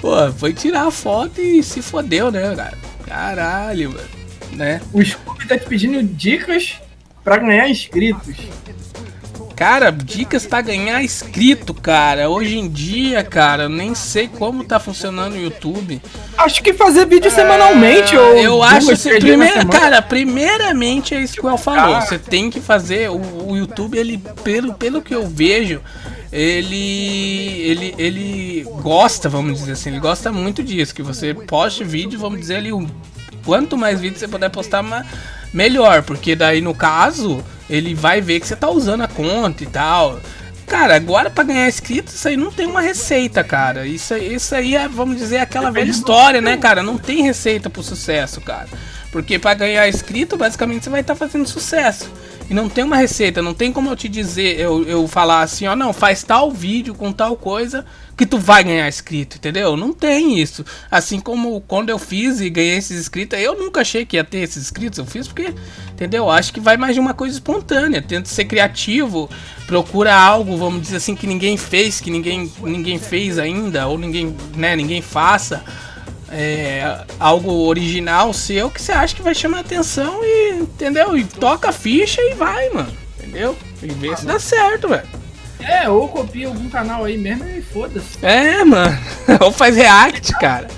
Pô, 0.00 0.30
foi 0.32 0.52
tirar 0.52 0.86
a 0.86 0.90
foto 0.90 1.40
e 1.40 1.62
se 1.62 1.80
fodeu, 1.80 2.30
né, 2.30 2.54
cara? 2.54 2.78
Caralho, 3.06 3.90
mano. 3.90 4.08
Né? 4.52 4.80
O 4.92 5.02
Scooby 5.02 5.46
tá 5.46 5.58
te 5.58 5.66
pedindo 5.66 6.02
dicas 6.02 6.78
pra 7.22 7.38
ganhar 7.38 7.68
inscritos. 7.68 8.36
Cara, 9.56 9.90
dicas 9.92 10.46
pra 10.46 10.60
ganhar 10.60 11.02
inscrito, 11.02 11.72
cara. 11.72 12.28
Hoje 12.28 12.58
em 12.58 12.68
dia, 12.68 13.22
cara, 13.22 13.64
eu 13.64 13.68
nem 13.68 13.94
sei 13.94 14.26
como 14.26 14.64
tá 14.64 14.80
funcionando 14.80 15.34
o 15.34 15.40
YouTube. 15.40 16.02
Acho 16.36 16.60
que 16.62 16.72
fazer 16.74 17.06
vídeo 17.06 17.30
semanalmente 17.30 18.16
ou. 18.16 18.36
Eu 18.36 18.62
acho 18.62 18.90
assim, 18.90 19.12
na 19.12 19.18
primeira, 19.20 19.60
semana. 19.60 19.78
cara, 19.78 20.02
primeiramente 20.02 21.14
é 21.14 21.20
isso 21.22 21.34
que 21.34 21.46
o 21.46 21.48
El 21.50 21.56
falou. 21.56 22.00
Você 22.00 22.18
tem 22.18 22.50
que 22.50 22.60
fazer 22.60 23.10
o, 23.10 23.50
o 23.50 23.56
YouTube, 23.56 23.96
ele 23.96 24.18
pelo, 24.42 24.74
pelo 24.74 25.00
que 25.00 25.14
eu 25.14 25.24
vejo, 25.26 25.80
ele 26.32 27.60
ele 27.62 27.94
ele 27.96 28.64
gosta, 28.82 29.28
vamos 29.28 29.60
dizer 29.60 29.72
assim, 29.72 29.90
ele 29.90 30.00
gosta 30.00 30.32
muito 30.32 30.62
disso, 30.64 30.92
que 30.94 31.02
você 31.02 31.32
poste 31.32 31.84
vídeo, 31.84 32.18
vamos 32.18 32.40
dizer 32.40 32.56
ali, 32.56 32.72
um, 32.72 32.86
quanto 33.46 33.76
mais 33.78 34.00
vídeo 34.00 34.18
você 34.18 34.26
puder 34.26 34.50
postar, 34.50 34.82
ma- 34.82 35.04
melhor, 35.54 36.02
porque 36.02 36.34
daí 36.34 36.60
no 36.60 36.74
caso, 36.74 37.42
ele 37.70 37.94
vai 37.94 38.20
ver 38.20 38.40
que 38.40 38.46
você 38.46 38.56
tá 38.56 38.68
usando 38.68 39.02
a 39.02 39.08
conta 39.08 39.62
e 39.62 39.66
tal. 39.66 40.20
Cara, 40.66 40.96
agora 40.96 41.30
pra 41.30 41.44
ganhar 41.44 41.68
inscritos, 41.68 42.14
isso 42.14 42.26
aí 42.26 42.36
não 42.36 42.50
tem 42.50 42.66
uma 42.66 42.80
receita, 42.80 43.44
cara. 43.44 43.86
Isso, 43.86 44.14
isso 44.16 44.54
aí 44.54 44.74
é, 44.74 44.88
vamos 44.88 45.16
dizer, 45.16 45.38
aquela 45.38 45.70
velha 45.70 45.90
história, 45.90 46.40
né, 46.40 46.56
cara? 46.56 46.82
Não 46.82 46.98
tem 46.98 47.22
receita 47.22 47.70
pro 47.70 47.82
sucesso, 47.82 48.40
cara. 48.40 48.68
Porque 49.12 49.38
pra 49.38 49.54
ganhar 49.54 49.88
inscrito, 49.88 50.36
basicamente 50.36 50.84
você 50.84 50.90
vai 50.90 51.02
estar 51.02 51.14
fazendo 51.14 51.46
sucesso. 51.46 52.10
E 52.48 52.52
não 52.52 52.68
tem 52.68 52.84
uma 52.84 52.96
receita, 52.96 53.40
não 53.40 53.54
tem 53.54 53.72
como 53.72 53.88
eu 53.88 53.96
te 53.96 54.08
dizer, 54.08 54.60
eu, 54.60 54.84
eu 54.84 55.08
falar 55.08 55.42
assim, 55.42 55.66
ó, 55.66 55.74
não, 55.74 55.92
faz 55.92 56.22
tal 56.22 56.50
vídeo 56.50 56.94
com 56.94 57.10
tal 57.10 57.36
coisa 57.36 57.86
que 58.16 58.26
tu 58.26 58.38
vai 58.38 58.62
ganhar 58.62 58.86
inscrito, 58.86 59.38
entendeu? 59.38 59.76
Não 59.76 59.92
tem 59.92 60.38
isso. 60.38 60.64
Assim 60.90 61.18
como 61.18 61.60
quando 61.62 61.88
eu 61.88 61.98
fiz 61.98 62.40
e 62.40 62.50
ganhei 62.50 62.76
esses 62.76 63.00
inscritos, 63.00 63.38
eu 63.38 63.58
nunca 63.58 63.80
achei 63.80 64.04
que 64.04 64.16
ia 64.16 64.24
ter 64.24 64.38
esses 64.38 64.62
inscritos, 64.62 64.98
eu 64.98 65.06
fiz 65.06 65.26
porque, 65.26 65.54
entendeu? 65.92 66.30
Acho 66.30 66.52
que 66.52 66.60
vai 66.60 66.76
mais 66.76 66.94
de 66.94 67.00
uma 67.00 67.14
coisa 67.14 67.34
espontânea, 67.34 68.02
tenta 68.02 68.28
ser 68.28 68.44
criativo, 68.44 69.28
procura 69.66 70.14
algo, 70.14 70.56
vamos 70.56 70.82
dizer 70.82 70.98
assim, 70.98 71.16
que 71.16 71.26
ninguém 71.26 71.56
fez, 71.56 72.00
que 72.00 72.10
ninguém, 72.10 72.52
ninguém 72.62 72.98
fez 72.98 73.38
ainda, 73.38 73.86
ou 73.86 73.98
ninguém, 73.98 74.36
né, 74.54 74.76
ninguém 74.76 75.00
faça 75.00 75.64
é, 76.34 77.04
algo 77.20 77.50
original 77.66 78.32
seu 78.32 78.68
que 78.70 78.82
você 78.82 78.92
acha 78.92 79.14
que 79.14 79.22
vai 79.22 79.34
chamar 79.34 79.60
atenção 79.60 80.20
e, 80.22 80.54
entendeu? 80.60 81.16
E 81.16 81.24
toca 81.24 81.68
a 81.68 81.72
ficha 81.72 82.20
e 82.20 82.34
vai, 82.34 82.68
mano. 82.70 82.92
Entendeu? 83.18 83.56
E 83.82 83.86
vê 83.88 84.16
se 84.16 84.26
dá 84.26 84.38
certo, 84.38 84.88
velho. 84.88 85.06
É, 85.60 85.88
ou 85.88 86.08
copia 86.08 86.48
algum 86.48 86.68
canal 86.68 87.04
aí 87.04 87.16
mesmo 87.16 87.44
e 87.48 87.62
foda-se. 87.62 88.18
É, 88.20 88.62
mano. 88.64 88.98
Ou 89.40 89.50
faz 89.50 89.74
react, 89.76 90.32
cara. 90.38 90.68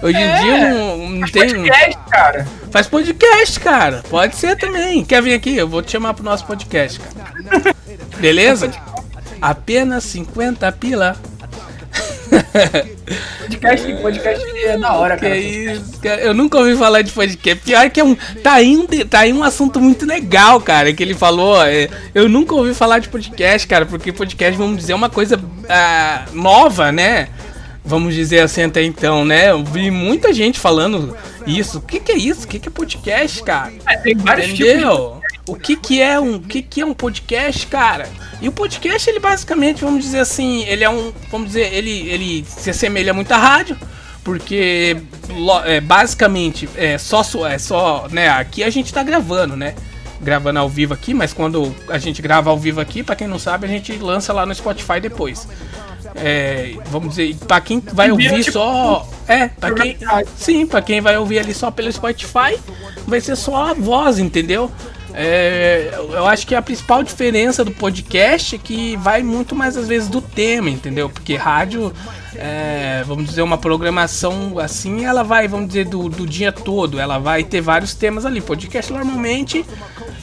Hoje 0.00 0.16
em 0.18 0.22
É. 0.22 0.40
dia 0.40 0.74
não, 0.74 0.96
não 1.10 1.26
tem. 1.28 1.48
Podcast, 1.48 1.98
cara. 2.10 2.46
Faz 2.70 2.86
podcast, 2.86 3.58
cara. 3.60 4.04
Pode 4.08 4.36
ser 4.36 4.56
também. 4.56 5.04
Quer 5.04 5.20
vir 5.20 5.34
aqui? 5.34 5.56
Eu 5.56 5.66
vou 5.66 5.82
te 5.82 5.90
chamar 5.90 6.14
pro 6.14 6.22
nosso 6.22 6.46
podcast, 6.46 7.00
cara. 7.00 7.74
Beleza? 8.20 8.70
Apenas 9.42 10.04
50 10.04 10.70
pila. 10.72 11.16
Podcast, 13.40 13.92
podcast 14.02 14.44
é 14.64 14.78
da 14.78 14.94
hora, 14.94 15.14
Que 15.16 15.22
cara. 15.22 15.36
isso, 15.36 16.00
cara. 16.00 16.20
Eu 16.20 16.34
nunca 16.34 16.58
ouvi 16.58 16.76
falar 16.76 17.02
de 17.02 17.12
podcast. 17.12 17.64
Pior 17.64 17.88
que 17.90 18.00
é 18.00 18.04
um. 18.04 18.14
Tá 18.42 18.54
aí 18.54 18.76
um, 18.76 18.86
tá 18.86 19.20
aí 19.20 19.32
um 19.32 19.44
assunto 19.44 19.80
muito 19.80 20.04
legal, 20.04 20.60
cara, 20.60 20.92
que 20.92 21.02
ele 21.02 21.14
falou. 21.14 21.62
é, 21.64 21.88
eu 22.14 22.28
nunca 22.28 22.54
ouvi 22.54 22.74
falar 22.74 22.98
de 22.98 23.08
podcast, 23.08 23.66
cara, 23.68 23.86
porque 23.86 24.12
podcast, 24.12 24.58
vamos 24.58 24.78
dizer, 24.78 24.92
é 24.92 24.96
uma 24.96 25.08
coisa 25.08 25.40
ah, 25.68 26.24
nova, 26.32 26.90
né? 26.90 27.28
Vamos 27.84 28.14
dizer 28.14 28.40
assim 28.40 28.64
até 28.64 28.82
então, 28.82 29.24
né? 29.24 29.50
Eu 29.50 29.62
vi 29.62 29.92
muita 29.92 30.32
gente 30.32 30.58
falando 30.58 31.16
isso. 31.46 31.78
O 31.78 31.82
que, 31.82 32.00
que 32.00 32.10
é 32.10 32.16
isso? 32.16 32.44
O 32.44 32.48
que, 32.48 32.58
que 32.58 32.68
é 32.68 32.70
podcast, 32.70 33.42
cara? 33.44 33.72
É, 33.88 33.96
tem 33.98 34.16
vários 34.16 34.48
tipos 34.48 34.58
de 34.58 34.72
Entendeu? 34.72 35.22
O 35.48 35.54
que 35.54 35.76
que 35.76 36.02
é 36.02 36.18
um, 36.18 36.36
o 36.36 36.40
que 36.40 36.60
que 36.60 36.80
é 36.80 36.86
um 36.86 36.92
podcast, 36.92 37.66
cara? 37.68 38.08
E 38.40 38.48
o 38.48 38.52
podcast 38.52 39.08
ele 39.08 39.20
basicamente, 39.20 39.84
vamos 39.84 40.04
dizer 40.04 40.18
assim, 40.18 40.64
ele 40.64 40.82
é 40.82 40.90
um, 40.90 41.12
vamos 41.30 41.48
dizer, 41.48 41.72
ele 41.72 42.08
ele 42.08 42.44
se 42.44 42.70
assemelha 42.70 43.14
muito 43.14 43.30
à 43.32 43.36
rádio, 43.36 43.78
porque 44.24 44.96
é, 45.64 45.80
basicamente 45.80 46.68
é 46.74 46.98
só 46.98 47.22
é 47.48 47.58
só, 47.58 48.08
né, 48.10 48.28
aqui 48.28 48.64
a 48.64 48.70
gente 48.70 48.92
tá 48.92 49.04
gravando, 49.04 49.56
né? 49.56 49.74
Gravando 50.20 50.58
ao 50.58 50.68
vivo 50.68 50.94
aqui, 50.94 51.14
mas 51.14 51.32
quando 51.32 51.72
a 51.88 51.98
gente 51.98 52.20
grava 52.20 52.50
ao 52.50 52.58
vivo 52.58 52.80
aqui, 52.80 53.02
pra 53.02 53.14
quem 53.14 53.28
não 53.28 53.38
sabe, 53.38 53.66
a 53.66 53.68
gente 53.68 53.92
lança 53.98 54.32
lá 54.32 54.44
no 54.44 54.54
Spotify 54.54 54.98
depois. 55.00 55.46
É, 56.16 56.74
vamos 56.86 57.10
dizer, 57.10 57.36
pra 57.46 57.60
quem 57.60 57.80
vai 57.80 58.10
ouvir 58.10 58.32
tipo, 58.42 58.52
só, 58.52 59.08
é, 59.28 59.48
pra 59.48 59.72
quem. 59.74 59.96
Sim, 60.36 60.66
pra 60.66 60.80
quem 60.80 61.00
vai 61.00 61.16
ouvir 61.18 61.38
ali 61.38 61.52
só 61.52 61.70
pelo 61.70 61.92
Spotify, 61.92 62.58
vai 63.06 63.20
ser 63.20 63.36
só 63.36 63.66
a 63.66 63.74
voz, 63.74 64.18
entendeu? 64.18 64.72
É, 65.18 65.94
eu 65.94 66.26
acho 66.26 66.46
que 66.46 66.54
a 66.54 66.60
principal 66.60 67.02
diferença 67.02 67.64
do 67.64 67.70
podcast 67.70 68.54
é 68.54 68.58
que 68.58 68.96
vai 68.98 69.22
muito 69.22 69.54
mais 69.54 69.74
às 69.74 69.88
vezes 69.88 70.10
do 70.10 70.20
tema, 70.20 70.68
entendeu? 70.68 71.08
Porque 71.08 71.36
rádio, 71.36 71.90
é, 72.34 73.02
vamos 73.06 73.24
dizer, 73.24 73.40
uma 73.40 73.56
programação 73.56 74.58
assim, 74.58 75.06
ela 75.06 75.22
vai, 75.22 75.48
vamos 75.48 75.68
dizer, 75.68 75.86
do, 75.86 76.10
do 76.10 76.26
dia 76.26 76.52
todo, 76.52 77.00
ela 77.00 77.18
vai 77.18 77.42
ter 77.42 77.62
vários 77.62 77.94
temas 77.94 78.26
ali. 78.26 78.42
Podcast 78.42 78.92
normalmente 78.92 79.64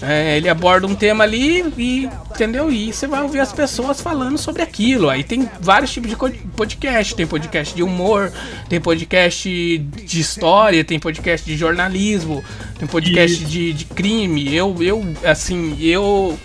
é, 0.05 0.37
ele 0.37 0.49
aborda 0.49 0.85
um 0.85 0.93
tema 0.95 1.23
ali 1.23 1.63
e, 1.77 2.09
entendeu? 2.29 2.71
E 2.71 2.91
você 2.91 3.07
vai 3.07 3.21
ouvir 3.21 3.39
as 3.39 3.53
pessoas 3.53 4.01
falando 4.01 4.37
sobre 4.37 4.61
aquilo. 4.61 5.09
Aí 5.09 5.23
tem 5.23 5.49
vários 5.61 5.91
tipos 5.91 6.09
de 6.09 6.15
podcast. 6.15 7.15
Tem 7.15 7.25
podcast 7.25 7.73
de 7.73 7.81
humor, 7.81 8.31
tem 8.67 8.81
podcast 8.81 9.77
de 9.79 10.19
história, 10.19 10.83
tem 10.83 10.99
podcast 10.99 11.45
de 11.45 11.55
jornalismo, 11.55 12.43
tem 12.77 12.87
podcast 12.87 13.45
de, 13.45 13.71
de 13.73 13.85
crime. 13.85 14.53
Eu, 14.53 14.75
eu, 14.81 15.05
assim, 15.23 15.77
eu. 15.79 16.37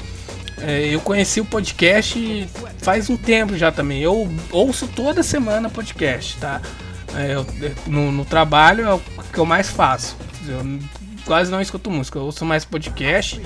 é, 0.62 0.94
eu 0.94 1.00
conheci 1.00 1.40
o 1.40 1.44
podcast 1.44 2.46
faz 2.80 3.10
um 3.10 3.16
tempo 3.16 3.56
já 3.56 3.72
também. 3.72 4.00
Eu 4.00 4.30
ouço 4.52 4.86
toda 4.88 5.22
semana 5.22 5.68
podcast, 5.68 6.36
tá? 6.38 6.60
É, 7.16 7.34
eu- 7.34 7.46
no, 7.86 8.12
no 8.12 8.24
trabalho 8.24 8.86
é 8.86 8.94
o 8.94 9.00
que 9.32 9.38
eu 9.38 9.46
mais 9.46 9.68
faço. 9.68 10.16
Eu 10.46 10.62
quase 11.28 11.50
não 11.50 11.60
escuto 11.60 11.90
música, 11.90 12.18
eu 12.18 12.24
ouço 12.24 12.42
mais 12.42 12.64
podcast. 12.64 13.38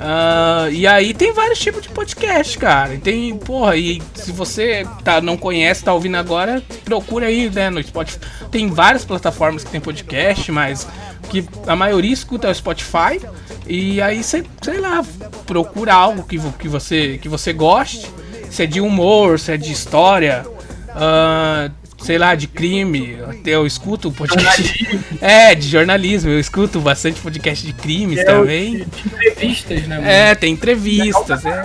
Ah, 0.00 0.66
e 0.68 0.84
aí 0.84 1.14
tem 1.14 1.32
vários 1.32 1.60
tipos 1.60 1.80
de 1.80 1.88
podcast, 1.88 2.58
cara. 2.58 2.94
E 2.94 2.98
tem, 2.98 3.36
porra, 3.38 3.76
e 3.76 4.02
se 4.14 4.32
você 4.32 4.84
tá, 5.04 5.20
não 5.20 5.36
conhece, 5.36 5.84
tá 5.84 5.94
ouvindo 5.94 6.16
agora, 6.16 6.60
procura 6.84 7.26
aí, 7.26 7.48
né, 7.48 7.70
no 7.70 7.80
Spotify. 7.80 8.18
Tem 8.50 8.68
várias 8.68 9.04
plataformas 9.04 9.62
que 9.62 9.70
tem 9.70 9.80
podcast, 9.80 10.50
mas 10.50 10.88
que 11.28 11.46
a 11.68 11.76
maioria 11.76 12.12
escuta 12.12 12.48
é 12.48 12.50
o 12.50 12.54
Spotify. 12.54 13.20
E 13.64 14.02
aí 14.02 14.24
você, 14.24 14.44
sei 14.60 14.80
lá, 14.80 15.04
procura 15.46 15.94
algo 15.94 16.24
que, 16.24 16.36
que, 16.58 16.66
você, 16.66 17.16
que 17.22 17.28
você 17.28 17.52
goste. 17.52 18.10
Se 18.50 18.64
é 18.64 18.66
de 18.66 18.80
humor, 18.80 19.38
se 19.38 19.52
é 19.52 19.56
de 19.56 19.70
história. 19.70 20.44
ah, 20.88 21.70
sei 22.02 22.18
lá, 22.18 22.34
de 22.34 22.46
crime. 22.46 23.18
Até 23.28 23.50
eu 23.50 23.66
escuto 23.66 24.10
podcast. 24.10 25.00
É, 25.20 25.54
de 25.54 25.68
jornalismo. 25.68 26.30
Eu 26.30 26.40
escuto 26.40 26.80
bastante 26.80 27.20
podcast 27.20 27.64
de 27.66 27.72
crimes 27.72 28.18
É, 28.18 28.24
também. 28.24 28.78
De, 28.78 28.84
de 28.84 29.08
entrevistas, 29.08 29.86
né? 29.86 29.96
mano? 29.96 30.08
É, 30.08 30.34
tem 30.34 30.52
entrevistas, 30.52 31.44
é. 31.44 31.62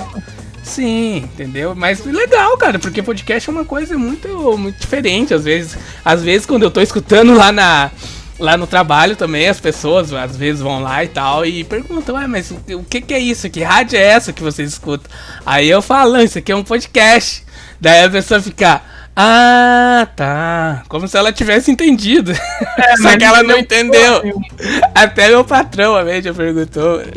Sim, 0.63 1.17
entendeu? 1.17 1.75
Mas 1.75 2.03
legal, 2.03 2.57
cara, 2.57 2.79
porque 2.79 3.03
podcast 3.03 3.47
é 3.47 3.51
uma 3.53 3.63
coisa 3.65 3.97
muito, 3.97 4.57
muito 4.57 4.79
diferente. 4.79 5.33
Às 5.33 5.43
vezes, 5.43 5.77
às 6.03 6.23
vezes 6.23 6.45
quando 6.45 6.63
eu 6.63 6.71
tô 6.71 6.81
escutando 6.81 7.33
lá 7.35 7.51
na 7.51 7.91
lá 8.37 8.57
no 8.57 8.67
trabalho 8.67 9.15
também, 9.15 9.47
as 9.47 9.59
pessoas 9.59 10.11
às 10.11 10.35
vezes 10.35 10.61
vão 10.61 10.81
lá 10.81 11.03
e 11.03 11.07
tal 11.07 11.45
e 11.45 11.63
perguntam, 11.63 12.15
ué, 12.15 12.27
mas 12.27 12.51
o, 12.51 12.83
que 12.83 12.99
que 12.99 13.13
é 13.13 13.19
isso? 13.19 13.49
Que 13.49 13.63
rádio 13.63 13.97
é 13.97 14.01
essa 14.01 14.33
que 14.33 14.43
vocês 14.43 14.69
escutam? 14.71 15.09
Aí 15.45 15.69
eu 15.69 15.81
falo, 15.81 16.13
"Não, 16.13 16.21
isso 16.21 16.37
aqui 16.37 16.51
é 16.51 16.55
um 16.55 16.63
podcast. 16.63 17.43
Daí 17.79 18.03
a 18.03 18.09
pessoa 18.09 18.41
fica, 18.41 18.81
ah, 19.17 20.07
tá. 20.13 20.83
Como 20.89 21.07
se 21.07 21.17
ela 21.17 21.31
tivesse 21.31 21.71
entendido. 21.71 22.33
Só 22.97 23.03
mas 23.03 23.15
que 23.15 23.23
ela 23.23 23.41
não 23.43 23.57
entendeu. 23.57 24.21
porra 24.21 24.91
Até 24.93 25.29
meu 25.29 25.45
patrão, 25.45 25.95
a 25.95 26.03
média, 26.03 26.33
perguntou. 26.33 27.01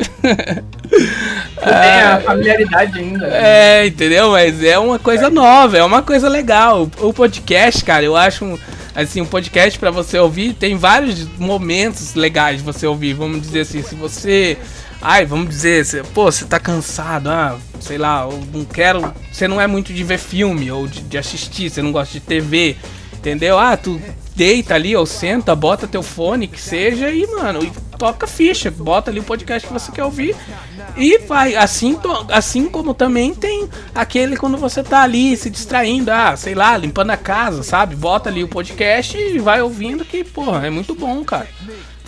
Tem 1.59 2.01
a 2.01 2.21
familiaridade 2.21 2.99
ainda. 2.99 3.27
né? 3.27 3.81
É, 3.81 3.87
entendeu? 3.87 4.31
Mas 4.31 4.63
é 4.63 4.79
uma 4.79 4.97
coisa 4.97 5.29
nova, 5.29 5.77
é 5.77 5.83
uma 5.83 6.01
coisa 6.01 6.29
legal. 6.29 6.89
O 6.99 7.13
podcast, 7.13 7.83
cara, 7.83 8.05
eu 8.05 8.15
acho 8.15 8.45
um, 8.45 8.57
assim, 8.95 9.19
um 9.19 9.25
podcast 9.25 9.77
pra 9.77 9.91
você 9.91 10.17
ouvir, 10.17 10.53
tem 10.53 10.77
vários 10.77 11.27
momentos 11.37 12.15
legais 12.15 12.59
de 12.59 12.63
você 12.63 12.87
ouvir. 12.87 13.13
Vamos 13.13 13.41
dizer 13.41 13.61
assim, 13.61 13.83
se 13.83 13.93
você 13.93 14.57
Ai, 15.01 15.25
vamos 15.25 15.49
dizer, 15.49 15.85
você, 15.85 16.03
pô, 16.03 16.25
você 16.29 16.45
tá 16.45 16.59
cansado, 16.59 17.29
ah, 17.29 17.57
sei 17.79 17.97
lá, 17.97 18.23
eu 18.29 18.43
não 18.53 18.65
quero. 18.65 19.13
Você 19.31 19.47
não 19.47 19.59
é 19.61 19.65
muito 19.65 19.93
de 19.93 20.03
ver 20.03 20.17
filme 20.17 20.69
ou 20.71 20.87
de, 20.87 21.01
de 21.01 21.17
assistir, 21.17 21.69
você 21.69 21.81
não 21.81 21.91
gosta 21.93 22.13
de 22.13 22.19
TV, 22.19 22.75
entendeu? 23.13 23.57
Ah, 23.57 23.77
tu 23.77 23.99
deita 24.35 24.75
ali 24.75 24.95
ou 24.95 25.05
senta, 25.05 25.55
bota 25.55 25.87
teu 25.87 26.03
fone, 26.03 26.47
que 26.47 26.59
seja, 26.61 27.09
e, 27.11 27.25
mano, 27.27 27.63
e 27.63 27.71
toca 27.97 28.25
ficha, 28.27 28.69
bota 28.71 29.09
ali 29.11 29.19
o 29.19 29.23
podcast 29.23 29.67
que 29.67 29.73
você 29.73 29.91
quer 29.91 30.03
ouvir 30.03 30.33
e 30.97 31.17
vai. 31.19 31.55
Assim, 31.55 31.95
to- 31.95 32.25
assim 32.29 32.67
como 32.69 32.93
também 32.93 33.33
tem 33.33 33.69
aquele 33.95 34.35
quando 34.37 34.57
você 34.57 34.81
tá 34.83 35.01
ali 35.03 35.35
se 35.37 35.49
distraindo, 35.49 36.09
ah, 36.11 36.35
sei 36.35 36.55
lá, 36.55 36.75
limpando 36.77 37.11
a 37.11 37.17
casa, 37.17 37.63
sabe? 37.63 37.95
Bota 37.95 38.29
ali 38.29 38.43
o 38.43 38.47
podcast 38.49 39.17
e 39.17 39.39
vai 39.39 39.61
ouvindo 39.61 40.03
que, 40.05 40.23
porra, 40.25 40.67
é 40.67 40.69
muito 40.69 40.93
bom, 40.95 41.23
cara. 41.23 41.47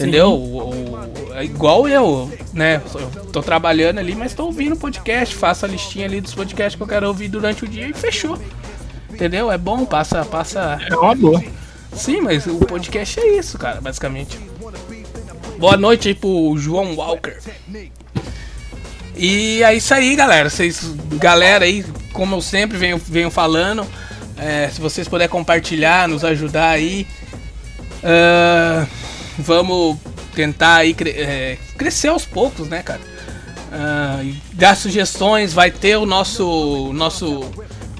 Entendeu? 0.01 0.29
O- 0.31 0.69
o- 0.69 1.33
é 1.33 1.43
igual 1.45 1.87
eu, 1.87 2.31
né? 2.53 2.81
Eu 2.93 3.09
tô 3.31 3.41
trabalhando 3.41 3.99
ali, 3.99 4.13
mas 4.15 4.33
tô 4.33 4.45
ouvindo 4.45 4.75
podcast, 4.75 5.33
faço 5.35 5.65
a 5.65 5.67
listinha 5.67 6.05
ali 6.05 6.19
dos 6.21 6.33
podcasts 6.33 6.75
que 6.75 6.83
eu 6.83 6.87
quero 6.87 7.07
ouvir 7.07 7.27
durante 7.29 7.63
o 7.63 7.67
dia 7.67 7.87
e 7.87 7.93
fechou. 7.93 8.37
Entendeu? 9.09 9.51
É 9.51 9.57
bom, 9.57 9.85
passa, 9.85 10.23
passa. 10.25 10.79
É 10.89 10.95
uma 10.95 11.15
boa. 11.15 11.43
Sim, 11.93 12.21
mas 12.21 12.45
o 12.47 12.55
podcast 12.59 13.19
é 13.19 13.37
isso, 13.37 13.57
cara, 13.57 13.79
basicamente. 13.81 14.37
Boa 15.57 15.77
noite 15.77 16.07
aí 16.09 16.15
pro 16.15 16.55
João 16.57 16.95
Walker. 16.95 17.37
E 19.15 19.61
é 19.63 19.73
isso 19.75 19.93
aí, 19.93 20.15
galera. 20.15 20.49
Vocês, 20.49 20.81
galera 21.19 21.65
aí, 21.65 21.85
como 22.13 22.35
eu 22.35 22.41
sempre 22.41 22.77
venho, 22.77 22.97
venho 22.97 23.29
falando, 23.29 23.85
é, 24.37 24.69
se 24.69 24.79
vocês 24.81 25.07
puderem 25.07 25.29
compartilhar, 25.31 26.07
nos 26.07 26.23
ajudar 26.23 26.69
aí, 26.69 27.05
ah, 28.03 28.85
vamos 29.37 29.97
tentar 30.35 30.75
aí 30.77 30.93
cre- 30.93 31.11
é, 31.11 31.57
crescer 31.77 32.07
aos 32.09 32.25
poucos, 32.25 32.67
né, 32.67 32.81
cara? 32.83 33.01
E 34.23 34.35
dar 34.53 34.75
sugestões, 34.75 35.53
vai 35.53 35.71
ter 35.71 35.95
o 35.95 36.05
nosso 36.05 36.91
nosso 36.93 37.41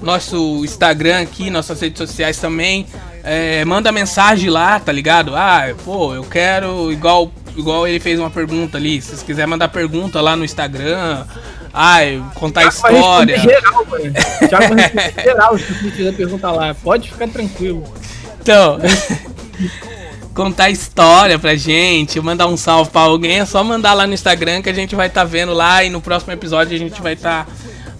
nosso 0.02 0.64
Instagram 0.64 1.22
aqui, 1.22 1.48
nossas 1.50 1.80
redes 1.80 1.98
sociais 1.98 2.36
também. 2.38 2.86
É, 3.24 3.64
manda 3.64 3.90
mensagem 3.92 4.50
lá, 4.50 4.78
tá 4.80 4.90
ligado? 4.92 5.34
Ah, 5.34 5.72
pô, 5.84 6.14
eu 6.14 6.24
quero 6.24 6.92
igual 6.92 7.30
igual 7.56 7.86
ele 7.86 8.00
fez 8.00 8.18
uma 8.18 8.30
pergunta 8.30 8.76
ali. 8.76 9.00
Se 9.00 9.08
vocês 9.08 9.22
quiserem 9.22 9.48
mandar 9.50 9.68
pergunta 9.68 10.20
lá 10.20 10.34
no 10.36 10.44
Instagram, 10.44 11.24
ai, 11.72 12.22
contar 12.34 12.62
Thiago 12.70 12.74
história. 12.96 13.38
Geral, 13.38 13.86
mano. 13.86 14.12
Thiago 14.48 14.74
geral 15.22 15.58
se 15.58 15.72
você 15.72 15.90
quiser 15.90 16.14
perguntar 16.14 16.50
lá. 16.52 16.74
Pode 16.74 17.10
ficar 17.10 17.28
tranquilo. 17.28 17.84
Então, 18.42 18.78
contar 20.34 20.70
história 20.70 21.38
pra 21.38 21.54
gente, 21.54 22.20
mandar 22.20 22.46
um 22.46 22.56
salve 22.56 22.90
pra 22.90 23.02
alguém, 23.02 23.40
é 23.40 23.44
só 23.44 23.62
mandar 23.62 23.92
lá 23.94 24.06
no 24.06 24.14
Instagram 24.14 24.62
que 24.62 24.68
a 24.70 24.72
gente 24.72 24.94
vai 24.96 25.06
estar 25.08 25.24
vendo 25.24 25.52
lá 25.52 25.84
e 25.84 25.90
no 25.90 26.00
próximo 26.00 26.32
episódio 26.32 26.74
a 26.74 26.78
gente 26.78 27.00
vai 27.02 27.12
estar 27.12 27.46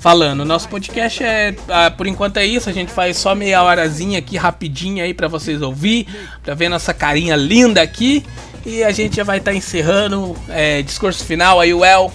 falando. 0.01 0.45
Nosso 0.45 0.68
podcast 0.68 1.23
é, 1.23 1.55
ah, 1.68 1.90
por 1.90 2.07
enquanto 2.07 2.38
é 2.38 2.47
isso, 2.47 2.68
a 2.68 2.73
gente 2.73 2.90
faz 2.90 3.16
só 3.18 3.35
meia 3.35 3.62
horazinha 3.62 4.18
aqui 4.18 4.37
rapidinho 4.37 5.05
aí 5.05 5.12
pra 5.14 5.29
vocês 5.29 5.61
ouvir, 5.62 6.07
pra 6.42 6.55
ver 6.55 6.68
nossa 6.68 6.92
carinha 6.95 7.37
linda 7.37 7.81
aqui. 7.83 8.25
E 8.64 8.83
a 8.85 8.92
gente 8.92 9.16
já 9.16 9.25
vai 9.25 9.38
estar 9.38 9.53
encerrando, 9.53 10.37
é, 10.48 10.83
discurso 10.83 11.25
final 11.25 11.61
aí, 11.61 11.75
o 11.75 11.85
El. 11.85 12.13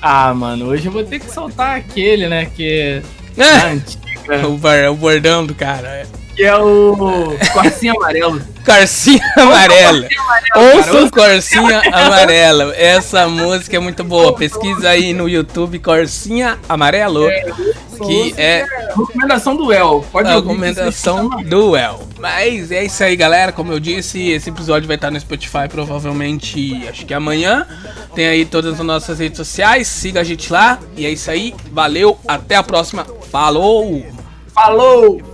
Ah, 0.00 0.32
mano, 0.34 0.66
hoje 0.66 0.86
eu 0.86 0.92
vou 0.92 1.02
ter 1.04 1.18
que 1.18 1.30
soltar 1.30 1.76
aquele, 1.76 2.28
né? 2.28 2.46
Que 2.54 2.68
é 2.68 3.02
Ah, 3.42 3.66
antiga. 3.72 4.46
o, 4.48 4.56
bar- 4.56 4.90
o 4.90 4.94
bordão 4.94 5.44
do 5.44 5.54
cara. 5.54 5.88
é. 5.88 6.06
Que 6.34 6.42
é 6.44 6.56
o 6.56 7.36
Corsinho 7.52 7.94
Amarelo. 7.96 8.40
Corsinha 8.64 9.32
Amarela. 9.36 10.08
Ouçam 10.56 11.10
Corsinha 11.10 11.82
Amarela. 11.92 12.74
Essa 12.76 13.28
música 13.28 13.76
é 13.76 13.78
muito 13.78 14.02
boa. 14.02 14.34
Pesquisa 14.34 14.88
aí 14.88 15.12
no 15.12 15.28
YouTube 15.28 15.78
Corsinha 15.78 16.58
Amarelo. 16.68 17.28
Que 18.04 18.34
é 18.36 18.64
Recomendação 18.96 19.56
do 19.56 19.72
El. 19.72 20.04
Pode 20.10 20.28
ouvir 20.32 20.48
recomendação 20.48 21.28
do 21.44 21.76
El. 21.76 22.00
Mas 22.18 22.72
é 22.72 22.84
isso 22.84 23.02
aí, 23.02 23.14
galera. 23.16 23.52
Como 23.52 23.72
eu 23.72 23.78
disse, 23.78 24.30
esse 24.30 24.50
episódio 24.50 24.86
vai 24.86 24.96
estar 24.96 25.10
no 25.10 25.20
Spotify 25.20 25.68
provavelmente, 25.68 26.86
acho 26.88 27.04
que 27.04 27.12
amanhã. 27.12 27.66
Tem 28.14 28.26
aí 28.26 28.44
todas 28.44 28.80
as 28.80 28.86
nossas 28.86 29.18
redes 29.18 29.36
sociais. 29.36 29.88
Siga 29.88 30.20
a 30.20 30.24
gente 30.24 30.52
lá. 30.52 30.78
E 30.96 31.04
é 31.04 31.10
isso 31.10 31.30
aí. 31.30 31.54
Valeu. 31.70 32.18
Até 32.26 32.56
a 32.56 32.62
próxima. 32.62 33.06
Falou! 33.30 34.04
Falou! 34.54 35.33